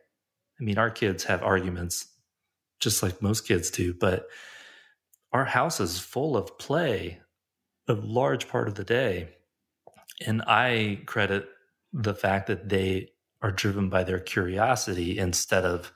[0.61, 2.09] I mean, our kids have arguments
[2.81, 4.27] just like most kids do, but
[5.33, 7.21] our house is full of play
[7.89, 9.29] a large part of the day.
[10.27, 11.47] And I credit
[11.93, 13.11] the fact that they
[13.43, 15.93] are driven by their curiosity instead of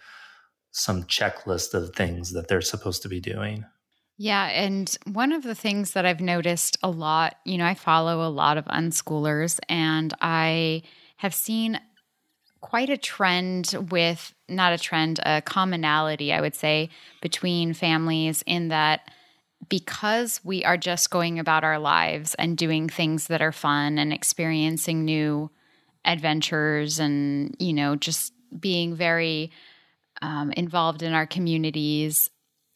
[0.76, 3.64] some checklist of things that they're supposed to be doing.
[4.18, 4.46] Yeah.
[4.46, 8.28] And one of the things that I've noticed a lot, you know, I follow a
[8.28, 10.82] lot of unschoolers and I
[11.18, 11.80] have seen
[12.60, 16.90] quite a trend with, not a trend, a commonality, I would say,
[17.22, 19.12] between families in that
[19.68, 24.12] because we are just going about our lives and doing things that are fun and
[24.12, 25.50] experiencing new
[26.04, 29.52] adventures and, you know, just being very
[30.22, 32.30] um, involved in our communities,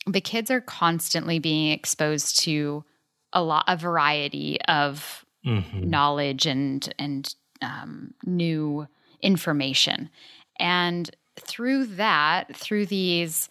[0.06, 2.84] the kids are constantly being exposed to
[3.32, 5.88] a lot, a variety of mm-hmm.
[5.88, 8.86] knowledge and, and um, new
[9.20, 10.10] information.
[10.58, 13.48] And through that, through these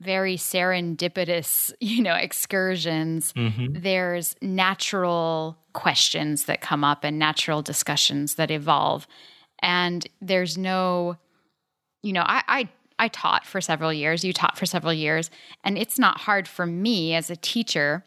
[0.00, 3.80] very serendipitous, you know, excursions, mm-hmm.
[3.80, 9.06] there's natural questions that come up and natural discussions that evolve.
[9.60, 11.16] And there's no,
[12.02, 15.30] you know, I, I I taught for several years, you taught for several years,
[15.64, 18.04] and it's not hard for me as a teacher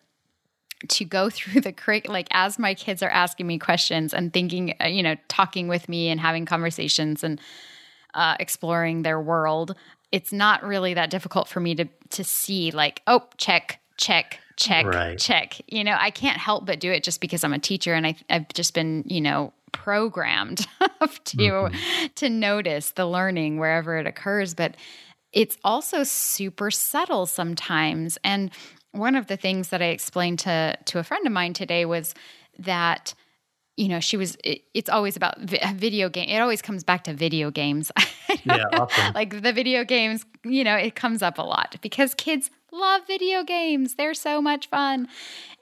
[0.87, 4.73] to go through the curriculum like as my kids are asking me questions and thinking
[4.83, 7.39] uh, you know talking with me and having conversations and
[8.13, 9.75] uh, exploring their world
[10.11, 14.85] it's not really that difficult for me to to see like oh check check check
[14.85, 15.17] right.
[15.17, 18.05] check you know i can't help but do it just because i'm a teacher and
[18.05, 20.59] I, i've just been you know programmed
[21.23, 22.05] to mm-hmm.
[22.15, 24.75] to notice the learning wherever it occurs but
[25.31, 28.51] it's also super subtle sometimes and
[28.91, 32.13] one of the things that i explained to to a friend of mine today was
[32.59, 33.13] that
[33.77, 36.29] you know, she was, it, it's always about vi- video game.
[36.29, 37.91] It always comes back to video games.
[38.43, 39.13] yeah, often.
[39.13, 43.43] like the video games, you know, it comes up a lot because kids love video
[43.43, 43.95] games.
[43.95, 45.07] They're so much fun.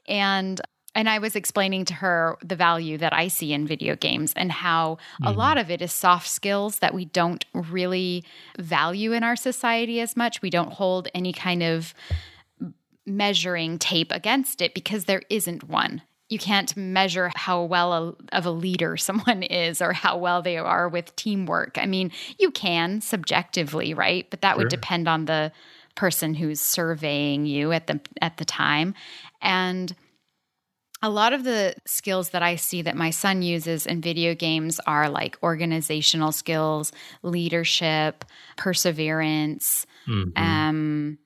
[0.07, 0.59] And,
[0.95, 4.51] and I was explaining to her the value that I see in video games and
[4.51, 5.27] how mm-hmm.
[5.27, 8.23] a lot of it is soft skills that we don't really
[8.57, 10.41] value in our society as much.
[10.41, 11.93] We don't hold any kind of
[13.05, 18.45] measuring tape against it because there isn't one you can't measure how well a, of
[18.45, 21.77] a leader someone is or how well they are with teamwork.
[21.77, 24.27] I mean, you can subjectively, right?
[24.29, 24.59] But that sure.
[24.59, 25.51] would depend on the
[25.95, 28.93] person who's surveying you at the at the time.
[29.41, 29.93] And
[31.01, 34.79] a lot of the skills that I see that my son uses in video games
[34.85, 36.91] are like organizational skills,
[37.23, 38.25] leadership,
[38.57, 39.85] perseverance.
[40.07, 40.41] Mm-hmm.
[40.41, 41.17] Um,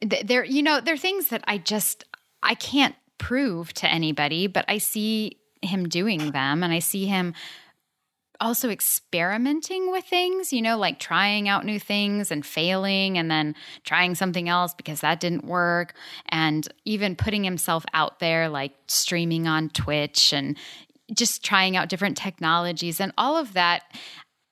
[0.00, 2.04] they're you know they're things that I just
[2.42, 7.34] I can't prove to anybody, but I see him doing them and I see him
[8.40, 13.54] also experimenting with things, you know, like trying out new things and failing and then
[13.84, 15.94] trying something else because that didn't work.
[16.28, 20.56] And even putting himself out there, like streaming on Twitch and
[21.12, 23.82] just trying out different technologies and all of that.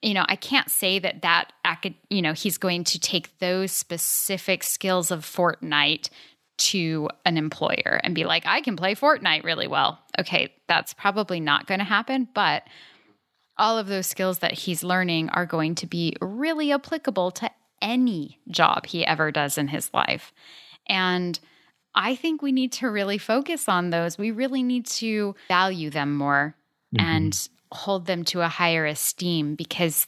[0.03, 1.53] You know, I can't say that that,
[2.11, 6.11] you know, he's going to take those specific skills of Fortnite
[6.59, 9.99] to an employer and be like, I can play Fortnite really well.
[10.19, 12.63] Okay, that's probably not going to happen, but
[13.59, 17.51] all of those skills that he's learning are going to be really applicable to
[17.81, 20.33] any job he ever does in his life.
[20.89, 21.39] And
[21.95, 24.19] I think we need to really focus on those.
[24.19, 26.55] We really need to value them more
[26.95, 27.07] mm-hmm.
[27.07, 30.07] and hold them to a higher esteem because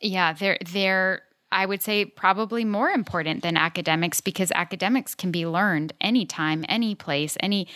[0.00, 5.46] yeah, they're they're I would say probably more important than academics because academics can be
[5.46, 7.68] learned anytime, any place, any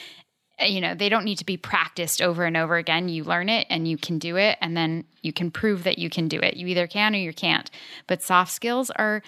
[0.71, 3.09] you know, they don't need to be practiced over and over again.
[3.09, 6.11] You learn it and you can do it and then you can prove that you
[6.11, 6.57] can do it.
[6.57, 7.71] You either can or you can't.
[8.07, 9.23] But soft skills are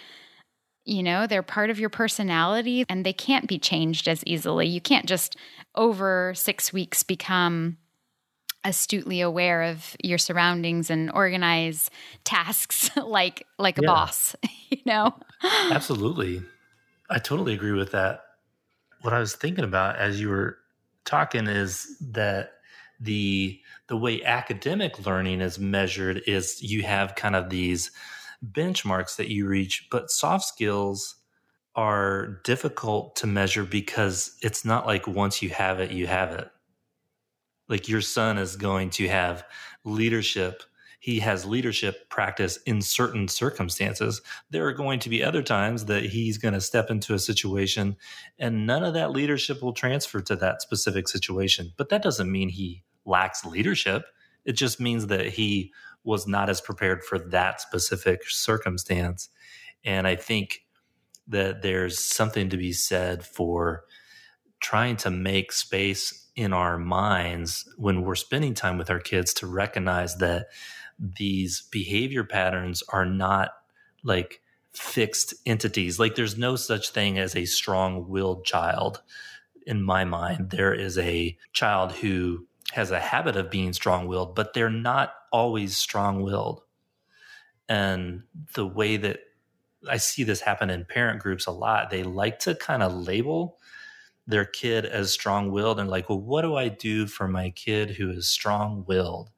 [0.87, 4.67] You know, they're part of your personality and they can't be changed as easily.
[4.67, 5.37] You can't just
[5.75, 7.79] over six weeks become
[8.65, 11.91] astutely aware of your surroundings and organize
[12.25, 13.87] tasks like like a yeah.
[13.87, 14.35] boss
[14.71, 15.15] you know
[15.71, 16.43] absolutely
[17.11, 18.23] i totally agree with that
[19.03, 20.57] what i was thinking about as you were
[21.05, 22.53] talking is that
[23.01, 27.91] the the way academic learning is measured is you have kind of these
[28.53, 31.17] benchmarks that you reach but soft skills
[31.77, 36.49] are difficult to measure because it's not like once you have it you have it.
[37.69, 39.45] Like your son is going to have
[39.85, 40.63] leadership
[41.05, 46.03] he has leadership practice in certain circumstances there are going to be other times that
[46.03, 47.95] he's going to step into a situation
[48.39, 51.75] and none of that leadership will transfer to that specific situation.
[51.77, 54.07] But that doesn't mean he lacks leadership.
[54.47, 55.75] It just means that he
[56.05, 59.29] was not as prepared for that specific circumstance.
[59.85, 60.61] And i think
[61.29, 63.85] that there's something to be said for
[64.63, 69.47] trying to make space in our minds when we're spending time with our kids to
[69.47, 70.47] recognize that
[70.99, 73.51] these behavior patterns are not
[74.03, 74.41] like
[74.73, 75.99] fixed entities.
[75.99, 79.03] Like there's no such thing as a strong willed child
[79.67, 80.51] in my mind.
[80.51, 85.15] There is a child who has a habit of being strong willed, but they're not
[85.33, 86.63] always strong willed.
[87.69, 88.25] And
[88.55, 89.21] the way that
[89.89, 93.59] I see this happen in parent groups a lot, they like to kind of label
[94.27, 97.91] their kid as strong willed and like, well, what do I do for my kid
[97.91, 99.31] who is strong willed?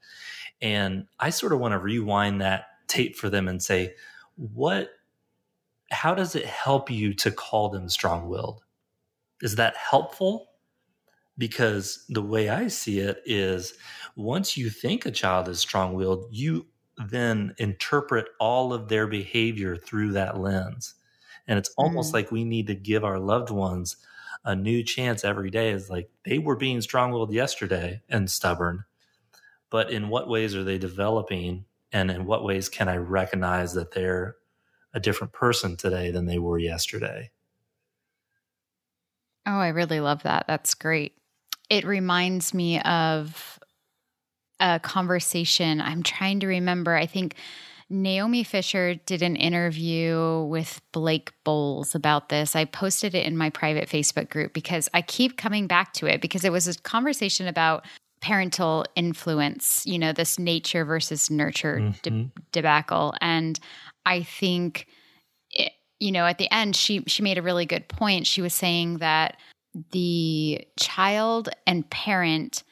[0.61, 3.95] And I sort of want to rewind that tape for them and say,
[4.37, 4.91] what,
[5.91, 8.63] how does it help you to call them strong willed?
[9.43, 10.49] Is that helpful?
[11.39, 13.75] Because the way I see it is
[14.17, 19.77] once you think a child is strong willed, you then interpret all of their behavior
[19.77, 20.95] through that lens.
[21.47, 22.15] And it's almost mm.
[22.15, 23.97] like we need to give our loved ones
[24.45, 28.85] a new chance every day is like they were being strong willed yesterday and stubborn.
[29.71, 31.65] But in what ways are they developing?
[31.93, 34.37] And in what ways can I recognize that they're
[34.93, 37.31] a different person today than they were yesterday?
[39.47, 40.47] Oh, I really love that.
[40.49, 41.13] That's great.
[41.71, 43.59] It reminds me of
[44.59, 45.81] a conversation.
[45.81, 46.95] I'm trying to remember.
[46.97, 47.35] I think
[47.89, 52.57] Naomi Fisher did an interview with Blake Boles about this.
[52.57, 56.21] I posted it in my private Facebook group because I keep coming back to it
[56.21, 57.85] because it was a conversation about
[58.27, 62.01] parental influence, you know, this nature versus nurture mm-hmm.
[62.03, 63.15] de- debacle.
[63.21, 63.59] And
[64.05, 64.89] I think,
[65.53, 65.71] it,
[66.01, 68.27] you know, at the end, she she made a really good point.
[68.27, 69.37] She was saying that
[69.93, 72.65] the child and parent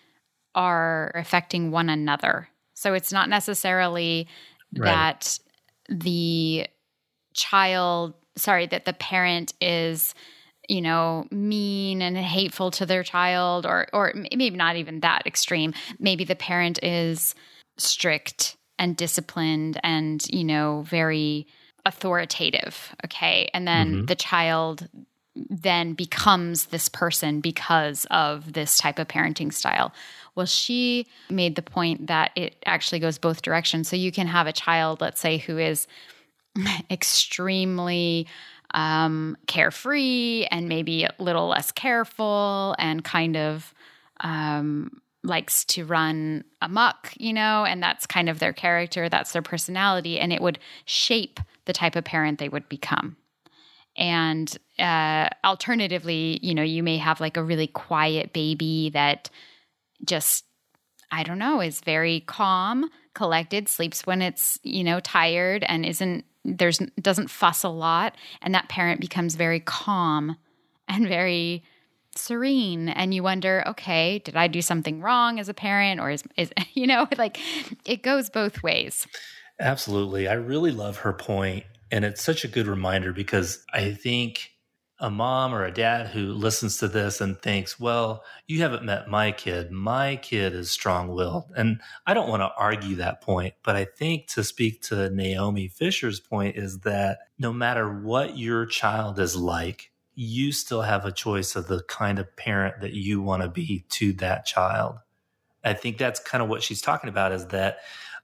[0.56, 2.48] are affecting one another.
[2.74, 4.26] So it's not necessarily
[4.76, 4.88] right.
[4.88, 5.38] that
[5.88, 6.66] the
[7.32, 10.14] child, sorry, that the parent is
[10.68, 15.72] you know mean and hateful to their child or or maybe not even that extreme
[15.98, 17.34] maybe the parent is
[17.76, 21.46] strict and disciplined and you know very
[21.86, 24.04] authoritative okay and then mm-hmm.
[24.06, 24.88] the child
[25.50, 29.92] then becomes this person because of this type of parenting style
[30.34, 33.88] well, she made the point that it actually goes both directions.
[33.88, 35.86] So you can have a child, let's say, who is
[36.90, 38.26] extremely
[38.74, 43.72] um, carefree and maybe a little less careful and kind of
[44.20, 49.42] um, likes to run amok, you know, and that's kind of their character, that's their
[49.42, 53.16] personality, and it would shape the type of parent they would become.
[53.96, 59.30] And uh, alternatively, you know, you may have like a really quiet baby that
[60.04, 60.44] just
[61.12, 66.24] I don't know, is very calm, collected, sleeps when it's, you know, tired and isn't
[66.44, 70.36] there's doesn't fuss a lot and that parent becomes very calm
[70.88, 71.64] and very
[72.16, 76.22] serene and you wonder, okay, did I do something wrong as a parent or is
[76.36, 77.38] is you know, like
[77.86, 79.06] it goes both ways.
[79.60, 80.26] Absolutely.
[80.28, 84.53] I really love her point and it's such a good reminder because I think
[85.00, 89.08] a mom or a dad who listens to this and thinks, well, you haven't met
[89.08, 89.72] my kid.
[89.72, 91.50] My kid is strong willed.
[91.56, 95.66] And I don't want to argue that point, but I think to speak to Naomi
[95.66, 101.12] Fisher's point is that no matter what your child is like, you still have a
[101.12, 104.96] choice of the kind of parent that you want to be to that child.
[105.64, 107.78] I think that's kind of what she's talking about is that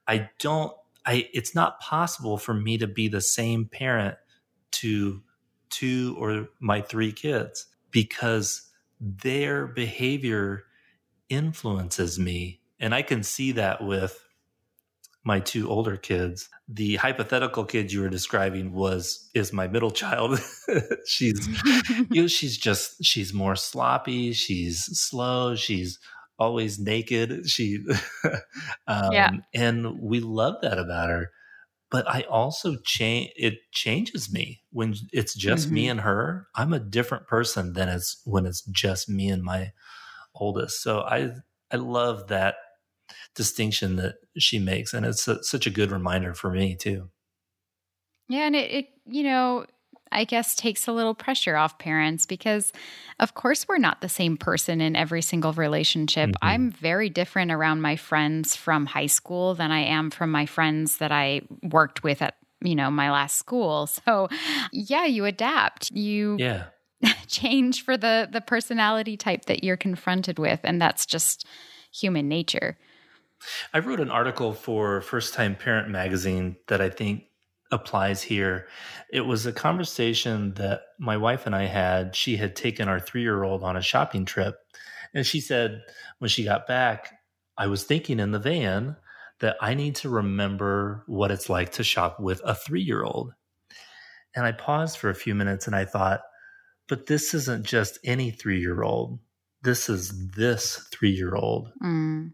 [0.07, 0.73] I don't,
[1.05, 4.17] I, it's not possible for me to be the same parent
[4.73, 5.23] to
[5.71, 10.65] two or my three kids because their behavior
[11.29, 12.61] influences me.
[12.79, 14.23] And I can see that with
[15.25, 16.49] my two older kids.
[16.69, 20.41] The hypothetical kid you were describing was is my middle child.
[21.07, 21.47] she's
[22.11, 25.99] you know, she's just she's more sloppy, she's slow, she's
[26.39, 27.49] always naked.
[27.49, 27.85] She
[28.87, 29.31] um, yeah.
[29.55, 31.31] and we love that about her.
[31.91, 35.75] But I also change it changes me when it's just mm-hmm.
[35.75, 36.47] me and her.
[36.55, 39.73] I'm a different person than it's when it's just me and my
[40.35, 40.83] oldest.
[40.83, 41.33] So I
[41.71, 42.57] I love that
[43.35, 47.11] distinction that she makes, and it's a, such a good reminder for me too.
[48.29, 49.67] Yeah, and it, it you know
[50.13, 52.73] I guess takes a little pressure off parents because
[53.19, 56.31] of course we're not the same person in every single relationship.
[56.31, 56.49] Mm-hmm.
[56.49, 60.99] I'm very different around my friends from high school than I am from my friends
[60.99, 63.89] that I worked with at you know my last school.
[64.07, 64.29] So
[64.73, 65.91] yeah, you adapt.
[65.91, 66.65] You Yeah.
[67.29, 71.47] change for the the personality type that you're confronted with and that's just
[71.93, 72.77] human nature.
[73.73, 77.25] I wrote an article for First Time Parent magazine that I think
[77.71, 78.67] applies here.
[79.13, 82.17] It was a conversation that my wife and I had.
[82.17, 84.57] She had taken our three year old on a shopping trip.
[85.15, 85.83] And she said,
[86.19, 87.13] when she got back,
[87.57, 88.97] I was thinking in the van
[89.41, 93.33] that I need to remember what it's like to shop with a three year old.
[94.35, 96.21] And I paused for a few minutes and I thought,
[96.89, 99.19] but this isn't just any three year old.
[99.63, 101.71] This is this three year old.
[101.83, 102.33] Mm.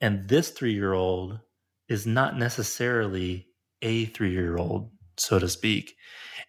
[0.00, 1.40] And this three year old
[1.88, 3.45] is not necessarily
[3.82, 5.96] a three year old, so to speak.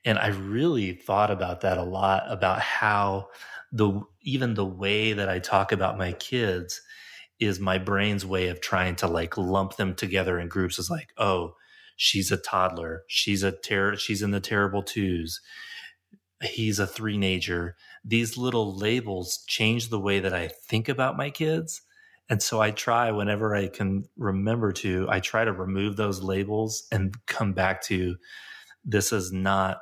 [0.05, 3.27] And I really thought about that a lot about how
[3.71, 6.81] the even the way that I talk about my kids
[7.39, 11.09] is my brain's way of trying to like lump them together in groups is like,
[11.17, 11.53] oh,
[11.95, 15.41] she's a toddler, she's a terror, she's in the terrible twos,
[16.41, 17.75] he's a three nager.
[18.03, 21.81] These little labels change the way that I think about my kids.
[22.29, 26.87] And so I try whenever I can remember to, I try to remove those labels
[26.91, 28.17] and come back to
[28.83, 29.81] this is not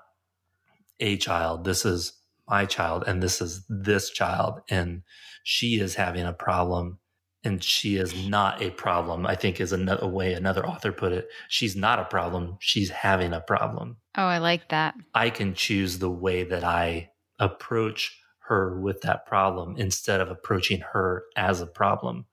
[0.99, 1.63] a child.
[1.63, 2.13] This is
[2.47, 4.61] my child and this is this child.
[4.69, 5.01] And
[5.43, 6.99] she is having a problem
[7.43, 9.25] and she is not a problem.
[9.25, 11.29] I think is another way another author put it.
[11.47, 12.57] She's not a problem.
[12.59, 13.97] She's having a problem.
[14.17, 14.95] Oh, I like that.
[15.13, 20.81] I can choose the way that I approach her with that problem instead of approaching
[20.93, 22.25] her as a problem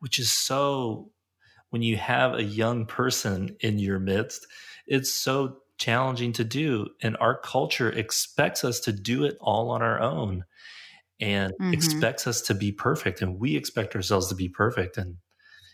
[0.00, 1.10] which is so
[1.70, 4.46] when you have a young person in your midst,
[4.86, 6.88] it's so challenging to do.
[7.00, 10.44] And our culture expects us to do it all on our own
[11.20, 11.72] and mm-hmm.
[11.72, 13.22] expects us to be perfect.
[13.22, 14.98] And we expect ourselves to be perfect.
[14.98, 15.16] And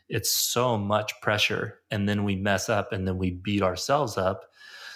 [0.08, 1.80] it's so much pressure.
[1.90, 4.44] And then we mess up and then we beat ourselves up,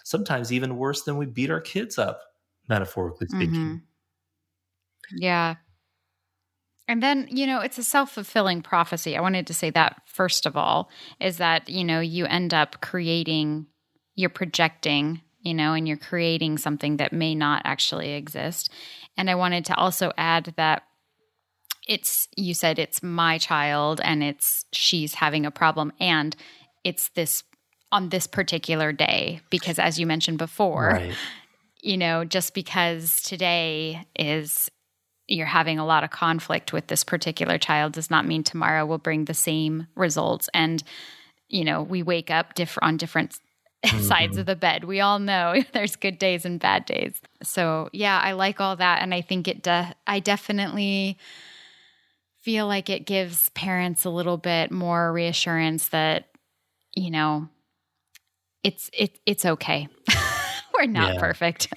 [0.04, 2.20] sometimes even worse than we beat our kids up,
[2.68, 3.54] metaphorically speaking.
[3.54, 5.16] Mm-hmm.
[5.16, 5.56] Yeah.
[6.90, 9.16] And then, you know, it's a self fulfilling prophecy.
[9.16, 12.80] I wanted to say that first of all, is that, you know, you end up
[12.80, 13.66] creating,
[14.16, 18.72] you're projecting, you know, and you're creating something that may not actually exist.
[19.16, 20.82] And I wanted to also add that
[21.86, 26.34] it's, you said it's my child and it's, she's having a problem and
[26.82, 27.44] it's this
[27.92, 29.42] on this particular day.
[29.48, 31.14] Because as you mentioned before, right.
[31.82, 34.68] you know, just because today is
[35.30, 38.98] you're having a lot of conflict with this particular child does not mean tomorrow will
[38.98, 40.48] bring the same results.
[40.52, 40.82] And
[41.48, 43.38] you know we wake up diff- on different
[43.84, 44.00] mm-hmm.
[44.00, 44.84] sides of the bed.
[44.84, 47.20] We all know there's good days and bad days.
[47.42, 49.02] So yeah i like all that.
[49.02, 51.16] And i think it de- i definitely
[52.42, 56.28] feel like it gives parents a little bit more reassurance that
[56.96, 57.48] you know
[58.64, 59.88] it's it, it's okay.
[60.74, 61.20] We're not yeah.
[61.20, 61.68] perfect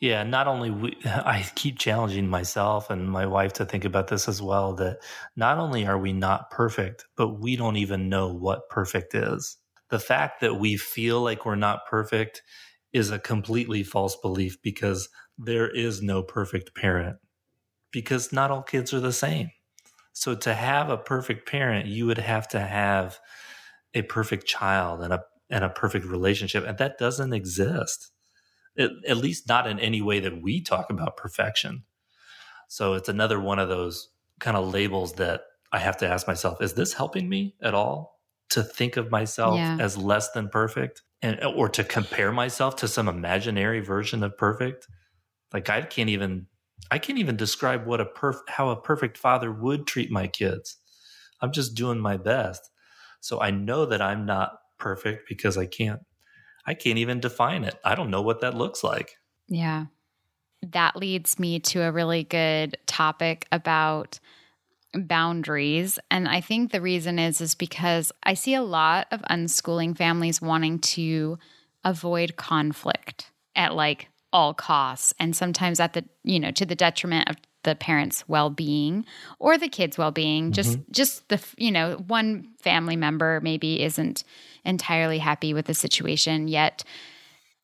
[0.00, 4.28] yeah, not only we, I keep challenging myself and my wife to think about this
[4.28, 4.98] as well that
[5.36, 9.56] not only are we not perfect, but we don't even know what perfect is.
[9.90, 12.42] The fact that we feel like we're not perfect
[12.92, 17.16] is a completely false belief because there is no perfect parent
[17.90, 19.50] because not all kids are the same.
[20.12, 23.18] So to have a perfect parent, you would have to have
[23.94, 28.10] a perfect child and a and a perfect relationship and that doesn't exist
[28.78, 31.84] at, at least not in any way that we talk about perfection.
[32.68, 36.62] So it's another one of those kind of labels that I have to ask myself:
[36.62, 38.20] Is this helping me at all
[38.50, 39.76] to think of myself yeah.
[39.80, 44.86] as less than perfect, and or to compare myself to some imaginary version of perfect?
[45.52, 46.46] Like I can't even
[46.90, 50.76] I can't even describe what a perf- how a perfect father would treat my kids.
[51.40, 52.68] I'm just doing my best.
[53.20, 56.00] So I know that I'm not perfect because I can't
[56.68, 57.80] I can't even define it.
[57.82, 59.16] I don't know what that looks like.
[59.48, 59.86] Yeah.
[60.60, 64.20] That leads me to a really good topic about
[64.94, 69.94] boundaries and i think the reason is is because i see a lot of unschooling
[69.94, 71.38] families wanting to
[71.84, 77.28] avoid conflict at like all costs and sometimes at the you know to the detriment
[77.28, 77.36] of
[77.68, 79.04] the parents well-being
[79.38, 80.44] or the kids well-being.
[80.44, 80.52] Mm-hmm.
[80.52, 84.24] just just the you know one family member maybe isn't
[84.64, 86.82] entirely happy with the situation yet.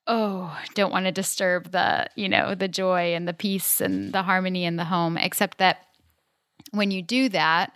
[0.06, 4.22] Oh don't want to disturb the you know the joy and the peace and the
[4.22, 5.78] harmony in the home except that
[6.72, 7.72] when you do that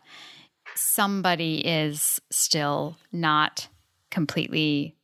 [0.74, 3.68] somebody is still not
[4.10, 4.94] completely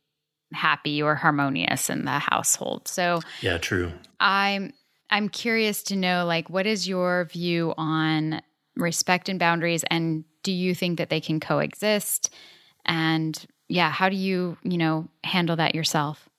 [0.53, 2.87] happy or harmonious in the household.
[2.87, 3.91] So yeah true.
[4.19, 4.73] I'm
[5.09, 8.41] i'm curious to know like what is your view on
[8.75, 12.33] respect and boundaries and do you think that they can coexist
[12.85, 16.29] and yeah how do you you know handle that yourself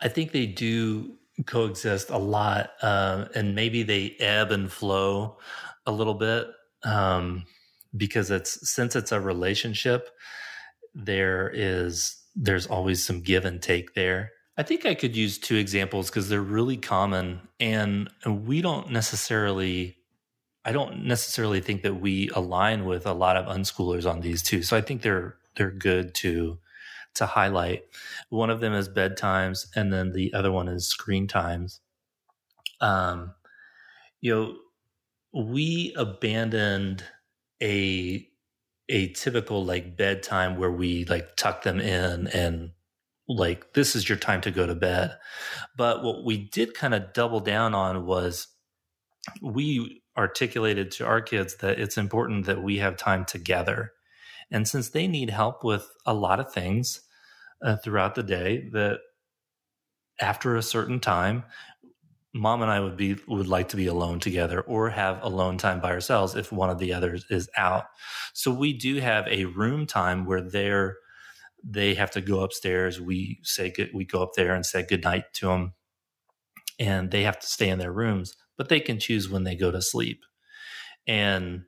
[0.00, 1.14] I think they do
[1.46, 5.38] coexist a lot, um, and maybe they ebb and flow
[5.86, 6.46] a little bit
[6.84, 7.44] um,
[7.96, 10.10] because it's since it's a relationship,
[10.94, 14.32] there is there's always some give and take there.
[14.58, 19.96] I think I could use two examples because they're really common, and we don't necessarily.
[20.64, 24.62] I don't necessarily think that we align with a lot of unschoolers on these two.
[24.62, 26.58] So I think they're they're good to
[27.14, 27.84] to highlight.
[28.30, 31.80] One of them is bedtimes, and then the other one is screen times.
[32.80, 33.34] Um,
[34.20, 34.56] you know,
[35.32, 37.04] we abandoned
[37.62, 38.26] a
[38.88, 42.70] a typical like bedtime where we like tuck them in and
[43.28, 45.16] like this is your time to go to bed.
[45.76, 48.48] But what we did kind of double down on was
[49.42, 53.92] we articulated to our kids that it's important that we have time together.
[54.50, 57.00] And since they need help with a lot of things,
[57.62, 59.00] uh, throughout the day that
[60.20, 61.44] after a certain time
[62.34, 65.80] mom and i would be would like to be alone together or have alone time
[65.80, 67.86] by ourselves if one of the others is out
[68.34, 70.96] so we do have a room time where they're
[71.68, 75.02] they have to go upstairs we say good we go up there and say good
[75.02, 75.72] night to them
[76.78, 79.70] and they have to stay in their rooms but they can choose when they go
[79.70, 80.22] to sleep
[81.06, 81.64] and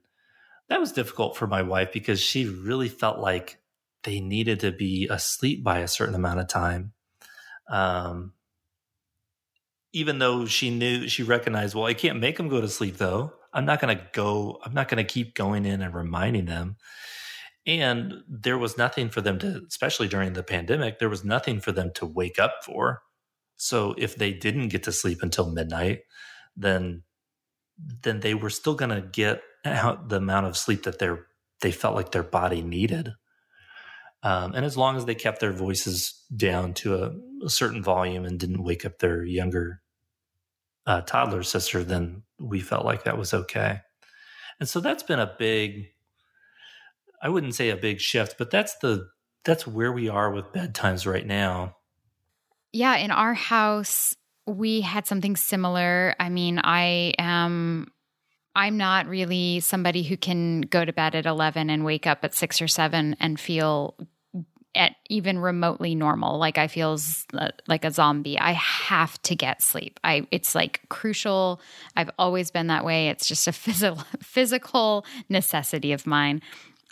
[0.69, 3.59] that was difficult for my wife because she really felt like
[4.05, 6.93] they needed to be asleep by a certain amount of time.
[7.71, 8.33] Um,
[9.93, 13.33] even though she knew, she recognized, well, I can't make them go to sleep though.
[13.53, 16.77] I'm not going to go, I'm not going to keep going in and reminding them.
[17.67, 21.73] And there was nothing for them to, especially during the pandemic, there was nothing for
[21.73, 23.03] them to wake up for.
[23.57, 26.01] So if they didn't get to sleep until midnight,
[26.57, 27.03] then
[28.03, 31.11] then they were still going to get out the amount of sleep that they
[31.61, 33.13] they felt like their body needed.
[34.23, 37.13] Um, and as long as they kept their voices down to a,
[37.45, 39.81] a certain volume and didn't wake up their younger
[40.87, 43.81] uh, toddler sister, then we felt like that was okay.
[44.59, 45.89] And so that's been a big,
[47.23, 49.09] I wouldn't say a big shift, but that's the
[49.45, 51.77] that's where we are with bedtimes right now.
[52.73, 54.15] Yeah, in our house,
[54.47, 56.15] we had something similar.
[56.21, 57.89] I mean, I am
[58.55, 62.35] I'm not really somebody who can go to bed at 11 and wake up at
[62.35, 63.95] 6 or 7 and feel
[64.75, 66.39] at even remotely normal.
[66.39, 66.99] Like i feel
[67.67, 68.39] like a zombie.
[68.39, 69.99] I have to get sleep.
[70.05, 71.61] I it's like crucial.
[71.97, 73.09] I've always been that way.
[73.09, 76.43] It's just a physical physical necessity of mine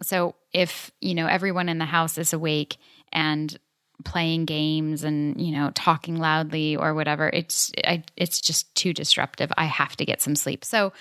[0.02, 2.76] so if you know everyone in the house is awake
[3.12, 3.58] and
[4.04, 9.50] playing games and you know talking loudly or whatever it's I, it's just too disruptive
[9.56, 10.92] i have to get some sleep so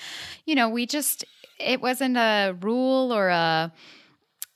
[0.46, 1.26] you know we just
[1.60, 3.72] it wasn't a rule or a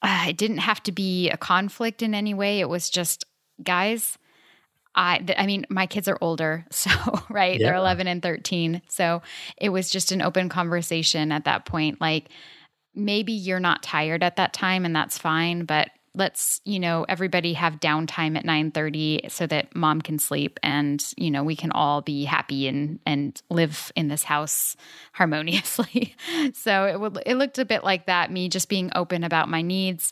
[0.02, 3.26] uh, it didn't have to be a conflict in any way it was just
[3.62, 4.18] guys
[4.96, 6.90] I, I mean, my kids are older, so
[7.30, 7.68] right, yeah.
[7.68, 8.82] they're 11 and 13.
[8.90, 9.22] So
[9.56, 12.02] it was just an open conversation at that point.
[12.02, 12.30] Like,
[13.00, 17.54] maybe you're not tired at that time, and that's fine, but let's you know everybody
[17.54, 22.02] have downtime at 9:30 so that mom can sleep and you know we can all
[22.02, 24.76] be happy and and live in this house
[25.14, 26.16] harmoniously.
[26.54, 29.62] So it would it looked a bit like that me just being open about my
[29.62, 30.12] needs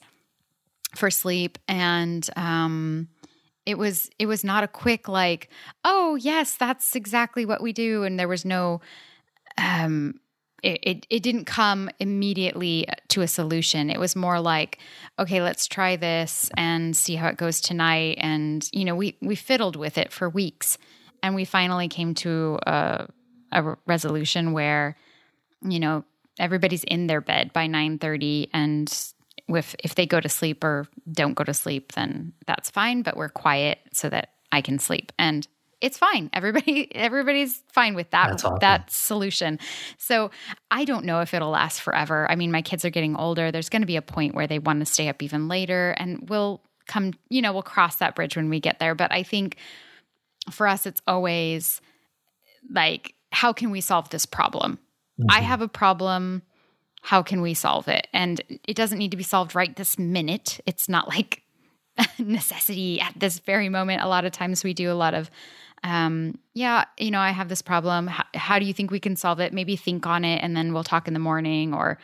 [0.95, 1.57] for sleep.
[1.67, 3.07] And um
[3.65, 5.49] it was it was not a quick like
[5.83, 8.03] oh yes that's exactly what we do.
[8.03, 8.81] And there was no
[9.57, 10.19] um
[10.63, 13.89] it, it, it didn't come immediately to a solution.
[13.89, 14.79] It was more like,
[15.19, 18.17] okay, let's try this and see how it goes tonight.
[18.19, 20.77] And you know, we we fiddled with it for weeks,
[21.21, 23.07] and we finally came to a,
[23.51, 24.97] a resolution where,
[25.61, 26.03] you know,
[26.39, 28.91] everybody's in their bed by nine thirty, and
[29.47, 33.03] if if they go to sleep or don't go to sleep, then that's fine.
[33.03, 35.11] But we're quiet so that I can sleep.
[35.19, 35.47] And
[35.81, 36.29] it's fine.
[36.33, 38.57] Everybody everybody's fine with that awesome.
[38.61, 39.59] that solution.
[39.97, 40.31] So
[40.71, 42.29] I don't know if it'll last forever.
[42.29, 43.51] I mean, my kids are getting older.
[43.51, 46.29] There's going to be a point where they want to stay up even later and
[46.29, 49.57] we'll come, you know, we'll cross that bridge when we get there, but I think
[50.51, 51.81] for us it's always
[52.71, 54.79] like how can we solve this problem?
[55.29, 55.45] I mm-hmm.
[55.45, 56.43] have a problem.
[57.01, 58.07] How can we solve it?
[58.13, 60.59] And it doesn't need to be solved right this minute.
[60.65, 61.43] It's not like
[62.19, 64.01] necessity at this very moment.
[64.01, 65.29] A lot of times we do a lot of,
[65.83, 68.07] um, yeah, you know, I have this problem.
[68.07, 69.53] How, how do you think we can solve it?
[69.53, 71.73] Maybe think on it, and then we'll talk in the morning.
[71.73, 71.97] Or,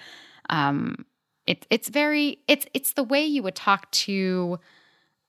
[0.49, 1.05] um,
[1.47, 4.59] it, it's very, it's it's the way you would talk to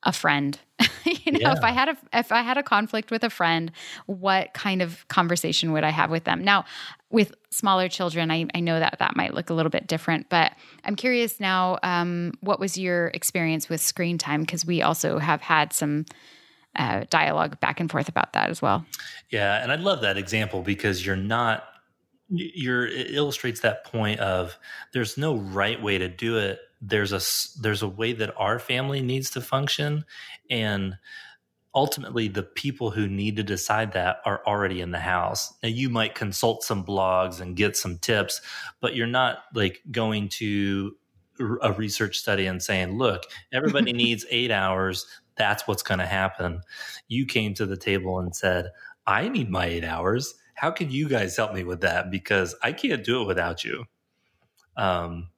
[0.05, 0.59] a friend.
[1.05, 3.73] you know, if I had a if I had a conflict with a friend,
[4.07, 6.45] what kind of conversation would I have with them?
[6.45, 6.65] Now,
[7.11, 10.53] with smaller children, I, I know that that might look a little bit different, but
[10.85, 11.79] I'm curious now.
[11.83, 14.41] Um, what was your experience with screen time?
[14.41, 16.05] Because we also have had some
[16.77, 18.85] uh, dialogue back and forth about that as well.
[19.31, 21.65] Yeah, and I love that example because you're not
[22.29, 24.59] you're it illustrates that point of
[24.93, 26.59] there's no right way to do it.
[26.81, 27.21] There's a
[27.61, 30.05] there's a way that our family needs to function
[30.51, 30.97] and
[31.75, 35.53] ultimately the people who need to decide that are already in the house.
[35.63, 38.41] Now you might consult some blogs and get some tips,
[38.81, 40.97] but you're not like going to
[41.63, 45.05] a research study and saying, "Look, everybody needs 8 hours.
[45.37, 46.61] That's what's going to happen."
[47.09, 48.71] You came to the table and said,
[49.07, 50.35] I need my eight hours.
[50.55, 52.11] How can you guys help me with that?
[52.11, 53.85] Because I can't do it without you.
[54.77, 55.29] Um,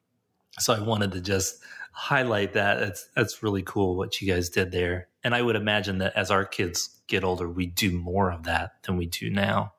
[0.58, 2.78] so I wanted to just highlight that.
[2.78, 5.08] That's that's really cool what you guys did there.
[5.24, 8.82] And I would imagine that as our kids get older, we do more of that
[8.84, 9.72] than we do now.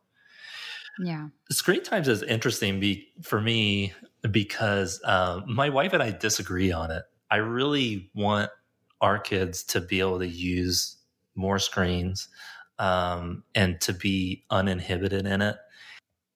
[1.00, 1.28] Yeah.
[1.52, 3.94] Screen times is interesting be, for me
[4.32, 7.04] because uh, my wife and I disagree on it.
[7.30, 8.50] I really want
[9.02, 10.98] our kids to be able to use
[11.36, 12.28] more screens
[12.80, 15.58] um, and to be uninhibited in it.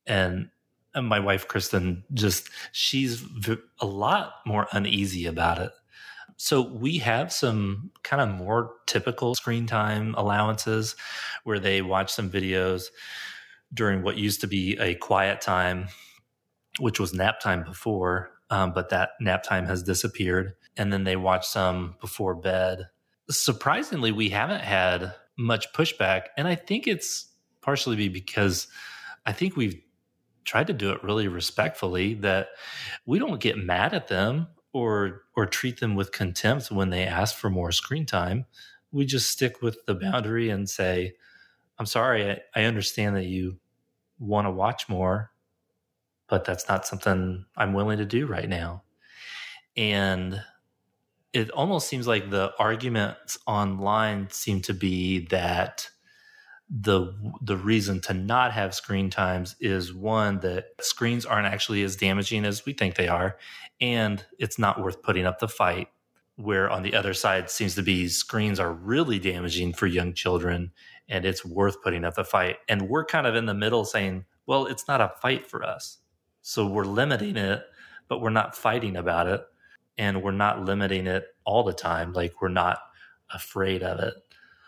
[0.05, 0.49] And,
[0.93, 5.71] and my wife, Kristen, just she's v- a lot more uneasy about it.
[6.37, 10.95] So we have some kind of more typical screen time allowances
[11.43, 12.85] where they watch some videos
[13.73, 15.87] during what used to be a quiet time,
[16.79, 20.53] which was nap time before, um, but that nap time has disappeared.
[20.77, 22.87] And then they watch some before bed.
[23.29, 26.27] Surprisingly, we haven't had much pushback.
[26.37, 27.27] And I think it's
[27.61, 28.67] partially be because
[29.25, 29.81] I think we've
[30.45, 32.49] tried to do it really respectfully that
[33.05, 37.35] we don't get mad at them or or treat them with contempt when they ask
[37.35, 38.45] for more screen time.
[38.91, 41.13] We just stick with the boundary and say,
[41.77, 43.57] I'm sorry, I, I understand that you
[44.19, 45.31] want to watch more,
[46.27, 48.83] but that's not something I'm willing to do right now.
[49.77, 50.41] And
[51.33, 55.89] it almost seems like the arguments online seem to be that
[56.69, 61.97] the the reason to not have screen times is one that screens aren't actually as
[61.97, 63.37] damaging as we think they are
[63.81, 65.89] and it's not worth putting up the fight
[66.37, 70.71] where on the other side seems to be screens are really damaging for young children
[71.09, 72.55] and it's worth putting up the fight.
[72.69, 75.97] And we're kind of in the middle saying well it's not a fight for us.
[76.41, 77.63] So we're limiting it
[78.07, 79.41] but we're not fighting about it
[80.01, 82.79] and we're not limiting it all the time like we're not
[83.31, 84.15] afraid of it.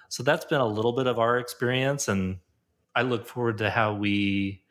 [0.10, 2.38] So that's been a little bit of our experience and
[2.96, 4.62] i look forward to how we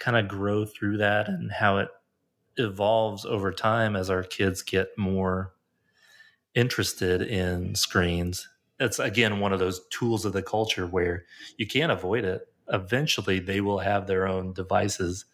[0.00, 1.88] kind of grow through that and how it
[2.56, 5.52] evolves over time as our kids get more
[6.52, 8.48] interested in screens.
[8.80, 11.26] It's again one of those tools of the culture where
[11.58, 12.42] you can't avoid it.
[12.72, 15.26] Eventually they will have their own devices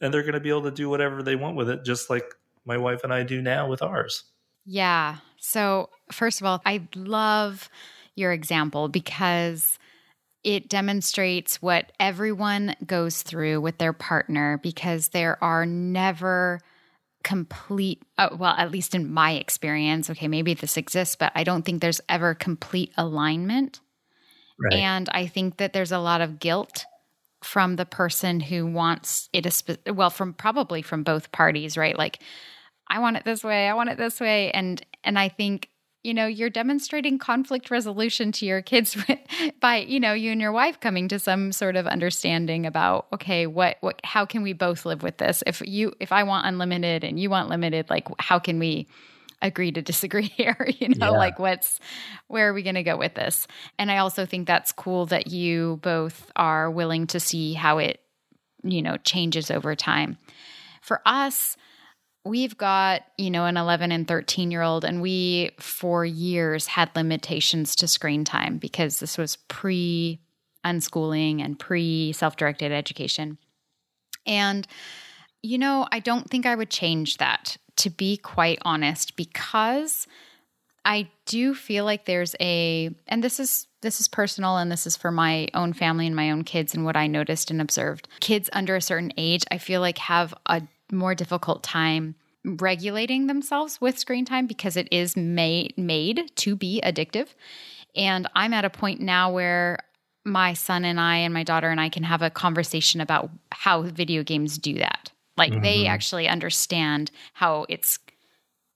[0.00, 2.34] and they're going to be able to do whatever they want with it just like
[2.68, 4.24] my wife and i do now with ours
[4.70, 5.16] Yeah.
[5.38, 7.70] So, first of all, I love
[8.16, 9.78] your example because
[10.44, 16.60] it demonstrates what everyone goes through with their partner because there are never
[17.24, 21.64] complete uh, well at least in my experience okay maybe this exists but i don't
[21.64, 23.80] think there's ever complete alignment
[24.58, 26.86] right and I think that there's a lot of guilt
[27.42, 31.96] from the person who wants it a spe- well from probably from both parties, right?
[31.96, 32.20] Like
[32.88, 34.50] I want it this way, I want it this way.
[34.52, 35.70] And and I think
[36.04, 38.96] you know you're demonstrating conflict resolution to your kids
[39.60, 43.46] by you know you and your wife coming to some sort of understanding about okay
[43.46, 45.42] what what how can we both live with this?
[45.46, 48.86] If you if i want unlimited and you want limited like how can we
[49.42, 50.68] agree to disagree here?
[50.78, 51.18] You know Yeah.
[51.18, 51.80] like what's
[52.28, 53.46] where are we going to go with this?
[53.78, 58.00] And i also think that's cool that you both are willing to see how it
[58.62, 60.16] you know changes over time.
[60.80, 61.56] For us
[62.28, 66.90] we've got you know an 11 and 13 year old and we for years had
[66.94, 70.20] limitations to screen time because this was pre
[70.64, 73.38] unschooling and pre self directed education.
[74.26, 74.66] And,
[75.42, 80.06] you know, I don't think I would change that, to be quite honest, because
[80.84, 84.96] I do feel like there's a, and this is this is personal and this is
[84.96, 88.08] for my own family and my own kids and what I noticed and observed.
[88.18, 90.62] Kids under a certain age, I feel like have a
[90.92, 92.14] more difficult time
[92.44, 97.28] regulating themselves with screen time because it is made made to be addictive.
[97.96, 99.78] And I'm at a point now where
[100.24, 103.82] my son and I and my daughter and I can have a conversation about how
[103.82, 105.10] video games do that.
[105.36, 105.62] Like mm-hmm.
[105.62, 107.98] they actually understand how it's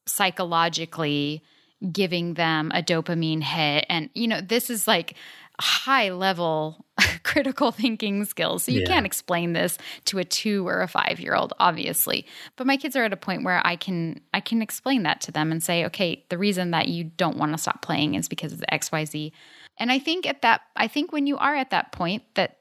[0.06, 1.42] psychologically
[1.90, 3.86] giving them a dopamine hit.
[3.88, 5.16] And, you know, this is like
[5.60, 6.84] high level
[7.22, 8.64] critical thinking skills.
[8.64, 8.86] So you yeah.
[8.86, 12.26] can't explain this to a 2 or a 5 year old obviously.
[12.56, 15.32] But my kids are at a point where I can I can explain that to
[15.32, 18.52] them and say, "Okay, the reason that you don't want to stop playing is because
[18.52, 19.32] of the XYZ."
[19.78, 22.58] And I think at that I think when you are at that point that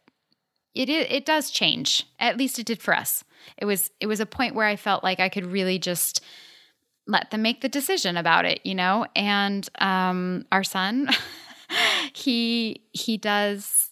[0.73, 2.07] it it does change.
[2.19, 3.23] At least it did for us.
[3.57, 6.21] It was it was a point where I felt like I could really just
[7.07, 9.05] let them make the decision about it, you know?
[9.15, 11.09] And um, our son,
[12.14, 13.89] he he does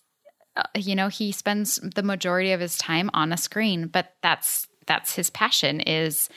[0.56, 4.68] uh, you know, he spends the majority of his time on a screen, but that's
[4.88, 6.30] that's his passion is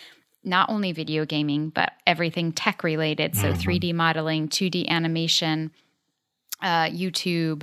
[0.44, 3.34] not only video gaming, but everything tech related.
[3.34, 3.70] So mm-hmm.
[3.70, 5.70] 3D modeling, 2D animation,
[6.60, 7.62] uh, YouTube,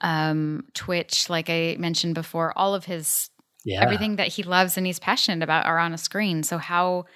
[0.00, 3.30] um, Twitch, like I mentioned before, all of his
[3.64, 3.82] yeah.
[3.82, 6.42] everything that he loves and he's passionate about are on a screen.
[6.42, 7.06] So how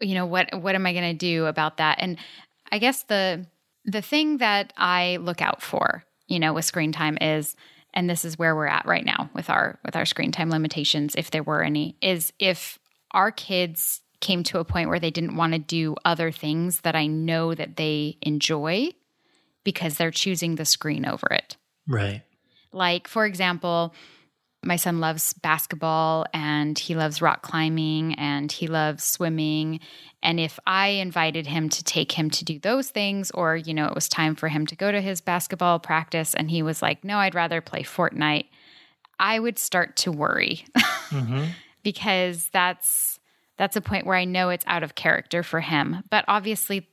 [0.00, 2.18] you know what what am i going to do about that and
[2.70, 3.44] i guess the
[3.90, 7.56] the thing that i look out for you know with screen time is
[7.94, 11.14] and this is where we're at right now with our with our screen time limitations
[11.16, 12.78] if there were any is if
[13.12, 16.94] our kids came to a point where they didn't want to do other things that
[16.94, 18.90] i know that they enjoy
[19.68, 21.58] because they're choosing the screen over it.
[21.86, 22.22] Right.
[22.72, 23.94] Like for example
[24.64, 29.80] my son loves basketball and he loves rock climbing and he loves swimming.
[30.22, 33.86] And if I invited him to take him to do those things, or, you know,
[33.86, 37.04] it was time for him to go to his basketball practice and he was like,
[37.04, 38.46] no, I'd rather play Fortnite,
[39.20, 40.64] I would start to worry
[41.10, 41.44] mm-hmm.
[41.82, 43.14] because that's.
[43.56, 46.04] That's a point where I know it's out of character for him.
[46.10, 46.86] But obviously,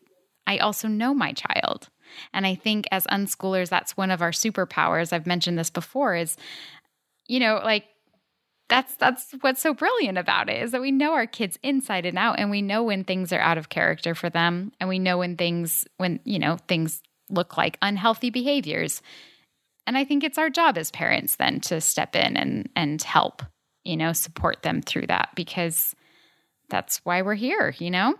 [0.48, 1.90] I also know my child.
[2.34, 5.14] And I think as unschoolers, that's one of our superpowers.
[5.14, 6.38] I've mentioned this before is
[7.28, 7.86] you know, like
[8.68, 12.18] that's that's what's so brilliant about it is that we know our kids inside and
[12.18, 15.20] out and we know when things are out of character for them and we know
[15.20, 19.02] when things when you know things look like unhealthy behaviors.
[19.88, 23.44] And i think it's our job as parents then to step in and and help
[23.84, 25.96] you know support them through that because
[26.70, 28.16] that's why we're here you know?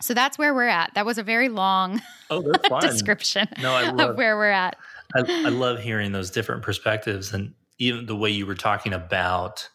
[0.00, 0.94] So that's where we're at.
[0.94, 4.76] That was a very long oh, description no, I love, of where we're at.
[5.16, 9.68] I, I love hearing those different perspectives and even the way you were talking about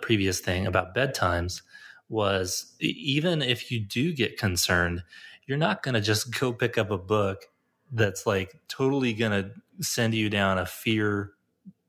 [0.00, 1.62] previous thing about bedtimes
[2.08, 5.02] was even if you do get concerned,
[5.46, 7.46] you're not going to just go pick up a book
[7.92, 9.50] that's like totally going to
[9.82, 11.32] send you down a fear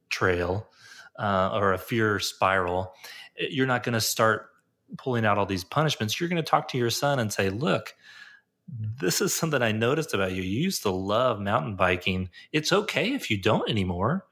[0.09, 0.67] trail
[1.17, 2.93] uh, or a fear spiral.
[3.37, 4.47] You're not going to start
[4.97, 6.19] pulling out all these punishments.
[6.19, 7.95] You're going to talk to your son and say, look,
[8.67, 10.41] this is something I noticed about you.
[10.41, 12.29] You used to love mountain biking.
[12.51, 14.25] It's okay if you don't anymore.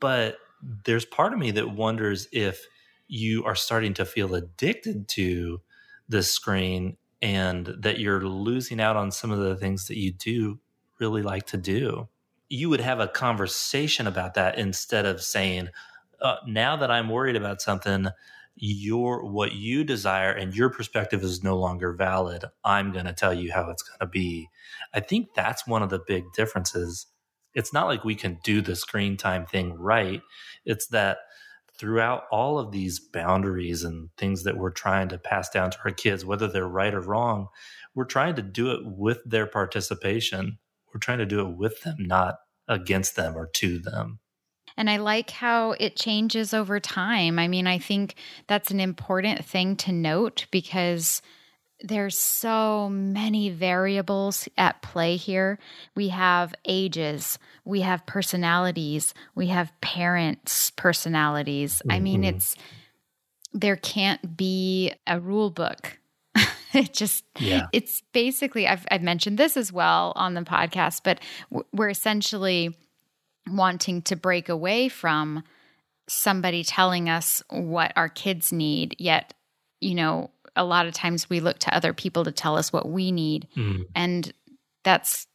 [0.00, 0.38] But
[0.84, 2.66] there's part of me that wonders if
[3.08, 5.60] you are starting to feel addicted to
[6.08, 10.60] the screen and that you're losing out on some of the things that you do
[11.00, 12.08] really like to do.
[12.48, 15.68] You would have a conversation about that instead of saying,
[16.20, 18.08] uh, now that I'm worried about something,
[18.56, 22.44] your what you desire and your perspective is no longer valid.
[22.64, 24.48] I'm going to tell you how it's going to be.
[24.92, 27.06] I think that's one of the big differences
[27.54, 30.22] it's not like we can do the screen time thing right.
[30.64, 31.18] It's that
[31.78, 35.92] throughout all of these boundaries and things that we're trying to pass down to our
[35.92, 37.48] kids, whether they're right or wrong,
[37.94, 40.58] we're trying to do it with their participation.
[40.92, 42.36] We're trying to do it with them, not
[42.66, 44.18] against them or to them.
[44.76, 47.38] And I like how it changes over time.
[47.38, 48.14] I mean, I think
[48.46, 51.20] that's an important thing to note because
[51.80, 55.58] there's so many variables at play here.
[55.94, 61.76] We have ages, we have personalities, we have parents' personalities.
[61.76, 61.90] Mm-hmm.
[61.90, 62.36] I mean, mm-hmm.
[62.36, 62.56] it's
[63.52, 65.98] there can't be a rule book.
[66.72, 67.66] it just yeah.
[67.72, 71.20] it's basically I've I've mentioned this as well on the podcast, but
[71.72, 72.76] we're essentially
[73.48, 75.42] wanting to break away from
[76.08, 79.32] somebody telling us what our kids need, yet
[79.80, 82.88] you know a lot of times we look to other people to tell us what
[82.88, 83.48] we need.
[83.56, 83.86] Mm.
[83.94, 84.32] And
[84.84, 85.26] that's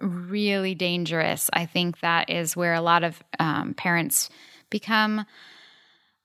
[0.00, 1.50] really dangerous.
[1.52, 4.30] I think that is where a lot of um, parents
[4.70, 5.24] become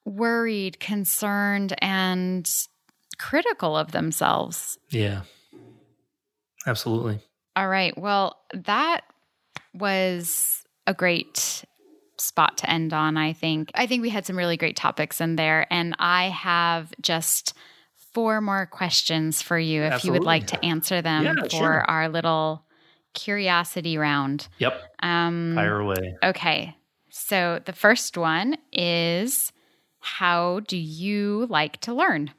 [0.05, 2.49] worried, concerned, and
[3.17, 4.77] critical of themselves.
[4.89, 5.21] Yeah.
[6.67, 7.19] Absolutely.
[7.55, 7.97] All right.
[7.97, 9.01] Well, that
[9.73, 11.63] was a great
[12.17, 13.71] spot to end on, I think.
[13.75, 17.53] I think we had some really great topics in there, and I have just
[18.13, 20.07] four more questions for you if Absolutely.
[20.07, 21.81] you would like to answer them yeah, for sure.
[21.81, 22.65] our little
[23.13, 24.47] curiosity round.
[24.59, 24.81] Yep.
[25.01, 26.15] Um, Fire away.
[26.23, 26.75] Okay.
[27.09, 29.51] So the first one is
[29.99, 32.31] how do you like to learn?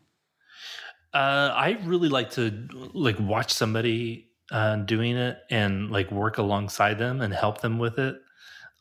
[1.13, 6.99] Uh, I really like to like watch somebody uh, doing it and like work alongside
[6.99, 8.17] them and help them with it.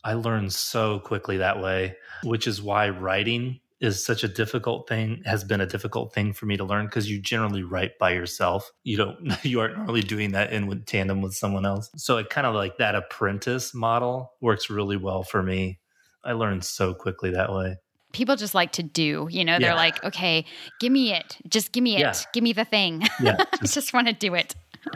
[0.02, 5.22] I learn so quickly that way, which is why writing is such a difficult thing
[5.24, 8.70] has been a difficult thing for me to learn because you generally write by yourself.
[8.82, 11.90] You don't you aren't really doing that in tandem with someone else.
[11.96, 15.80] So it kind of like that apprentice model works really well for me.
[16.24, 17.76] I learned so quickly that way.
[18.12, 19.58] People just like to do you know?
[19.58, 19.74] They're yeah.
[19.74, 20.46] like okay
[20.80, 21.36] give me it.
[21.48, 22.00] Just give me it.
[22.00, 22.14] Yeah.
[22.32, 23.02] give me the thing.
[23.20, 24.54] Yeah just, just want to do it.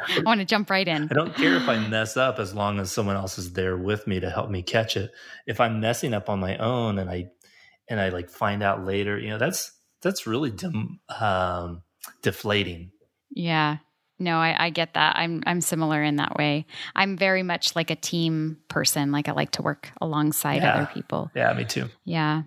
[0.09, 1.09] I want to jump right in.
[1.11, 4.07] I don't care if I mess up as long as someone else is there with
[4.07, 5.13] me to help me catch it.
[5.47, 7.31] If I'm messing up on my own and I
[7.89, 9.73] and I like find out later, you know, that's
[10.03, 11.83] that's really dim, um,
[12.23, 12.91] deflating.
[13.31, 13.79] Yeah.
[14.21, 15.17] No, I, I get that.
[15.17, 16.67] I'm I'm similar in that way.
[16.97, 19.13] I'm very much like a team person.
[19.13, 20.75] Like I like to work alongside yeah.
[20.75, 21.31] other people.
[21.37, 21.89] Yeah, me too.
[22.05, 22.43] Yeah.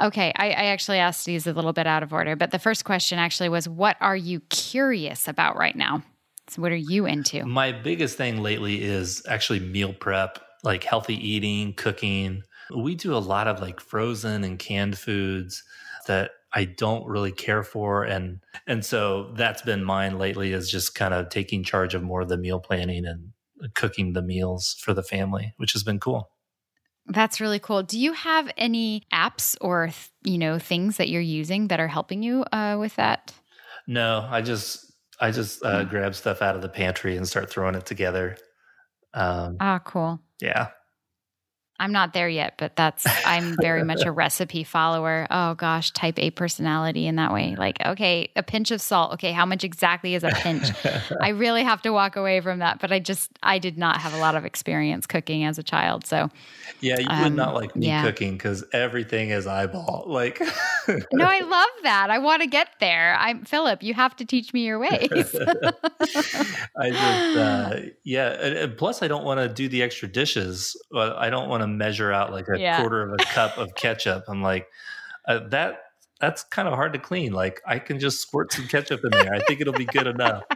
[0.00, 2.84] Okay, I, I, actually asked these a little bit out of order, but the first
[2.84, 6.02] question actually was, "What are you curious about right now?"
[6.48, 7.44] So, what are you into?
[7.44, 12.42] My biggest thing lately is actually meal prep, like healthy eating, cooking.
[12.76, 15.62] We do a lot of like frozen and canned foods
[16.06, 20.94] that I don't really care for and and so that's been mine lately is just
[20.94, 23.32] kind of taking charge of more of the meal planning and
[23.74, 26.30] cooking the meals for the family, which has been cool.
[27.06, 27.82] That's really cool.
[27.82, 29.90] Do you have any apps or
[30.22, 33.32] you know things that you're using that are helping you uh, with that?
[33.86, 37.74] No, I just I just uh, grab stuff out of the pantry and start throwing
[37.74, 38.36] it together.
[39.14, 40.20] Um, ah, cool.
[40.40, 40.68] Yeah,
[41.80, 45.26] I'm not there yet, but that's I'm very much a recipe follower.
[45.30, 47.56] Oh gosh, type A personality in that way.
[47.56, 49.14] Like, okay, a pinch of salt.
[49.14, 50.70] Okay, how much exactly is a pinch?
[51.20, 54.14] I really have to walk away from that, but I just I did not have
[54.14, 56.30] a lot of experience cooking as a child, so
[56.80, 58.04] yeah, you um, would not like me yeah.
[58.04, 60.04] cooking because everything is eyeball.
[60.06, 60.40] Like,
[61.12, 62.10] no, I love that.
[62.10, 63.16] I want to get there.
[63.18, 63.82] I'm Philip.
[63.82, 65.34] You have to teach me your ways.
[66.76, 68.66] I just, uh, yeah.
[68.76, 70.76] Plus, I don't want to do the extra dishes.
[70.94, 72.80] I don't want to measure out like a yeah.
[72.80, 74.24] quarter of a cup of ketchup.
[74.28, 74.68] I'm like,
[75.26, 75.80] uh, that
[76.22, 77.32] that's kind of hard to clean.
[77.32, 79.34] Like I can just squirt some ketchup in there.
[79.34, 80.44] I think it'll be good enough.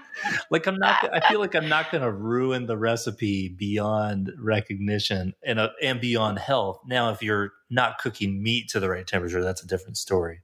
[0.50, 1.12] Like I'm not.
[1.12, 6.00] I feel like I'm not going to ruin the recipe beyond recognition and uh, and
[6.00, 6.80] beyond health.
[6.86, 10.40] Now, if you're not cooking meat to the right temperature, that's a different story.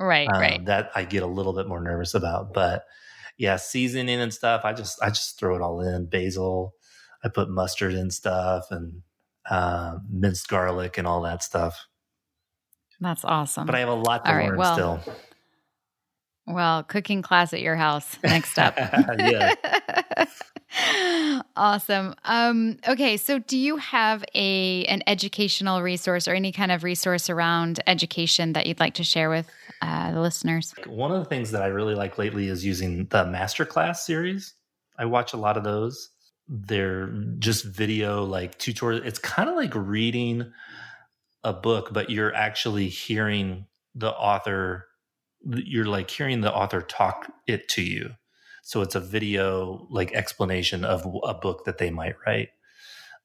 [0.00, 0.28] Right.
[0.28, 0.64] Um, right.
[0.64, 2.84] That I get a little bit more nervous about, but
[3.38, 4.62] yeah, seasoning and stuff.
[4.64, 6.06] I just I just throw it all in.
[6.06, 6.74] Basil.
[7.22, 9.02] I put mustard and stuff and
[9.50, 11.86] uh, minced garlic and all that stuff.
[13.00, 13.66] That's awesome.
[13.66, 15.14] But I have a lot to all learn right, well, still.
[16.46, 18.76] Well, cooking class at your house next up.
[19.18, 19.54] yeah.
[21.56, 22.14] awesome.
[22.24, 27.28] Um, okay, so do you have a an educational resource or any kind of resource
[27.28, 29.50] around education that you'd like to share with
[29.82, 30.72] uh, the listeners?
[30.86, 34.54] One of the things that I really like lately is using the masterclass series.
[34.98, 36.10] I watch a lot of those
[36.48, 39.02] they're just video like tutorial.
[39.04, 40.52] It's kind of like reading
[41.42, 44.86] a book, but you're actually hearing the author.
[45.44, 48.10] You're like hearing the author talk it to you.
[48.62, 52.48] So it's a video like explanation of a book that they might write.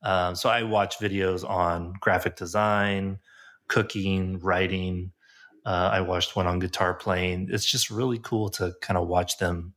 [0.03, 3.19] Um, so I watch videos on graphic design,
[3.67, 5.11] cooking, writing.
[5.65, 7.49] Uh, I watched one on guitar playing.
[7.51, 9.73] It's just really cool to kind of watch them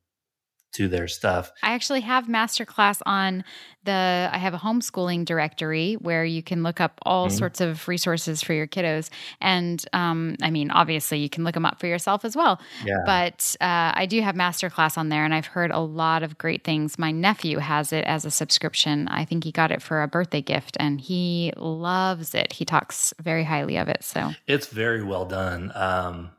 [0.75, 1.53] to their stuff.
[1.63, 3.45] I actually have masterclass on
[3.85, 7.37] the I have a homeschooling directory where you can look up all mm-hmm.
[7.37, 9.11] sorts of resources for your kiddos.
[9.41, 12.61] And um, I mean, obviously, you can look them up for yourself as well.
[12.85, 12.97] Yeah.
[13.05, 16.65] But uh, I do have masterclass on there, and I've heard a lot of great
[16.65, 16.99] things.
[16.99, 19.09] My nephew has it as a subscription.
[19.09, 22.53] I think he got it for a birthday gift, and he loves it.
[22.55, 24.03] He talks very highly of it.
[24.03, 25.73] So it's very well done.
[25.75, 26.31] Um,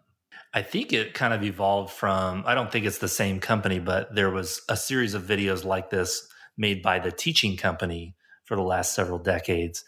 [0.56, 4.16] I think it kind of evolved from, I don't think it's the same company, but
[4.16, 6.26] there was a series of videos like this
[6.58, 9.84] made by the teaching company for the last several decades.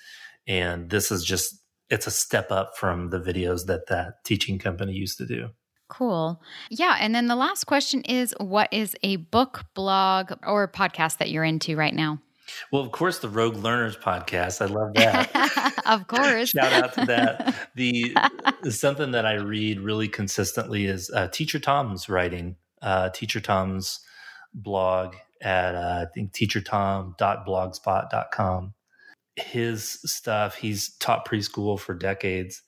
[0.46, 1.56] And this is just,
[1.90, 5.52] it's a step up from the videos that that teaching company used to do.
[5.90, 6.42] Cool.
[6.70, 6.98] Yeah.
[7.00, 11.46] And then the last question is what is a book, blog, or podcast that you're
[11.46, 12.20] into right now?
[12.72, 14.62] Well, of course, the Rogue Learners podcast.
[14.62, 15.74] I love that.
[15.86, 16.50] of course.
[16.50, 17.54] Shout out to that.
[17.76, 18.16] The
[18.70, 22.56] something that I read really consistently is uh, Teacher Tom's writing.
[22.82, 24.00] Uh, Teacher Tom's
[24.54, 28.74] blog at uh, I think teachertom.blogspot.com.
[29.36, 32.64] His stuff, he's taught preschool for decades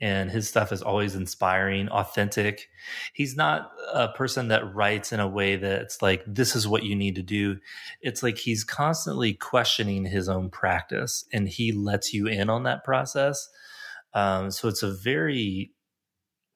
[0.00, 2.68] and his stuff is always inspiring, authentic.
[3.14, 6.94] He's not a person that writes in a way that's like, this is what you
[6.94, 7.58] need to do.
[8.02, 12.84] It's like he's constantly questioning his own practice and he lets you in on that
[12.84, 13.48] process.
[14.12, 15.72] Um, so it's a very,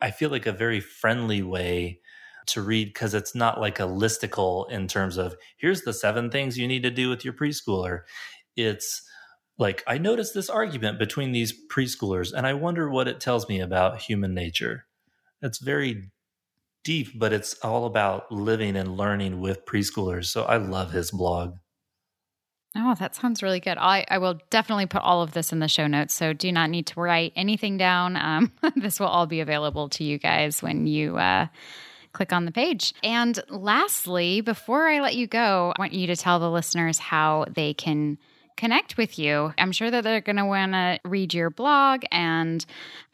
[0.00, 2.00] I feel like a very friendly way
[2.48, 6.58] to read because it's not like a listicle in terms of here's the seven things
[6.58, 8.00] you need to do with your preschooler.
[8.56, 9.02] It's,
[9.60, 13.60] like i noticed this argument between these preschoolers and i wonder what it tells me
[13.60, 14.86] about human nature
[15.42, 16.10] it's very
[16.82, 21.54] deep but it's all about living and learning with preschoolers so i love his blog
[22.76, 23.78] Oh, that sounds really good.
[23.78, 26.14] I, I will definitely put all of this in the show notes.
[26.14, 28.16] So do not need to write anything down.
[28.16, 31.48] Um, this will all be available to you guys when you uh,
[32.12, 32.94] click on the page.
[33.02, 37.46] And lastly, before I let you go, I want you to tell the listeners how
[37.50, 38.18] they can
[38.60, 39.54] connect with you.
[39.56, 42.64] I'm sure that they're going to want to read your blog, and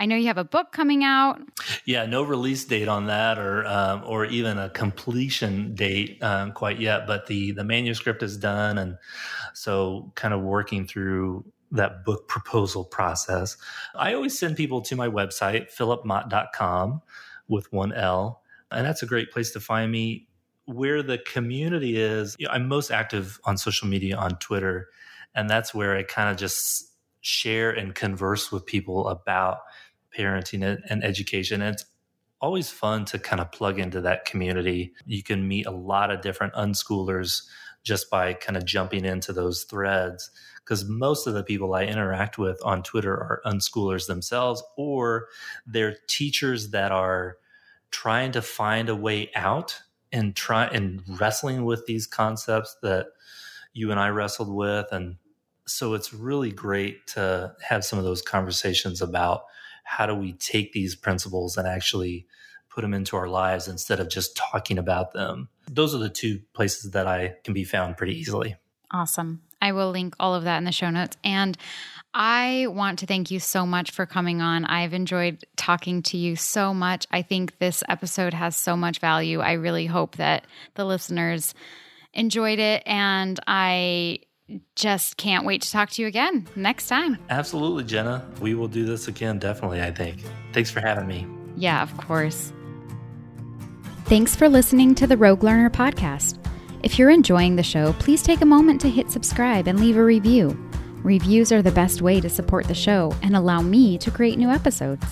[0.01, 1.41] I know you have a book coming out.
[1.85, 6.81] Yeah, no release date on that, or um, or even a completion date um, quite
[6.81, 7.07] yet.
[7.07, 8.99] But the the manuscript is done, and
[9.55, 13.57] so kind of working through that book proposal process.
[13.95, 17.03] I always send people to my website, philipmott.com
[17.47, 18.43] with one L.
[18.73, 20.27] And that's a great place to find me.
[20.65, 24.89] Where the community is, you know, I'm most active on social media on Twitter
[25.37, 29.59] and that's where I kind of just share and converse with people about
[30.17, 31.61] parenting and education.
[31.61, 31.85] And it's
[32.41, 34.95] always fun to kind of plug into that community.
[35.05, 37.43] You can meet a lot of different unschoolers
[37.83, 40.31] just by kind of jumping into those threads
[40.65, 45.29] because most of the people I interact with on Twitter are unschoolers themselves or
[45.67, 47.37] they're teachers that are
[47.91, 49.81] trying to find a way out
[50.11, 53.07] and try and wrestling with these concepts that
[53.73, 55.17] you and I wrestled with and
[55.67, 59.45] so it's really great to have some of those conversations about
[59.85, 62.27] how do we take these principles and actually
[62.69, 65.49] put them into our lives instead of just talking about them.
[65.71, 68.57] Those are the two places that I can be found pretty easily.
[68.91, 69.43] Awesome.
[69.63, 71.17] I will link all of that in the show notes.
[71.25, 71.57] And
[72.13, 74.65] I want to thank you so much for coming on.
[74.65, 77.07] I've enjoyed talking to you so much.
[77.11, 79.41] I think this episode has so much value.
[79.41, 81.55] I really hope that the listeners
[82.13, 82.83] enjoyed it.
[82.87, 84.21] And I
[84.75, 87.19] just can't wait to talk to you again next time.
[87.31, 88.29] Absolutely, Jenna.
[88.41, 90.23] We will do this again, definitely, I think.
[90.53, 91.27] Thanks for having me.
[91.57, 92.53] Yeah, of course.
[94.05, 96.39] Thanks for listening to the Rogue Learner podcast.
[96.83, 100.05] If you're enjoying the show, please take a moment to hit subscribe and leave a
[100.05, 100.57] review.
[101.03, 104.51] Reviews are the best way to support the show and allow me to create new
[104.51, 105.05] episodes.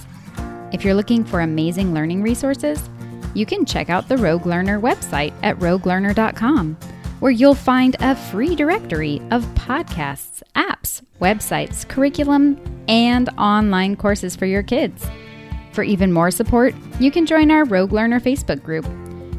[0.72, 2.88] If you're looking for amazing learning resources,
[3.34, 6.76] you can check out the Rogue Learner website at roguelearner.com
[7.20, 14.46] where you'll find a free directory of podcasts, apps, websites, curriculum, and online courses for
[14.46, 15.06] your kids.
[15.72, 18.86] For even more support, you can join our Rogue Learner Facebook group.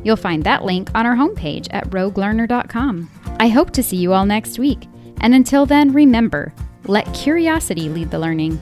[0.03, 3.09] You'll find that link on our homepage at roguelearner.com.
[3.39, 4.87] I hope to see you all next week.
[5.21, 6.53] And until then, remember
[6.87, 8.59] let curiosity lead the learning.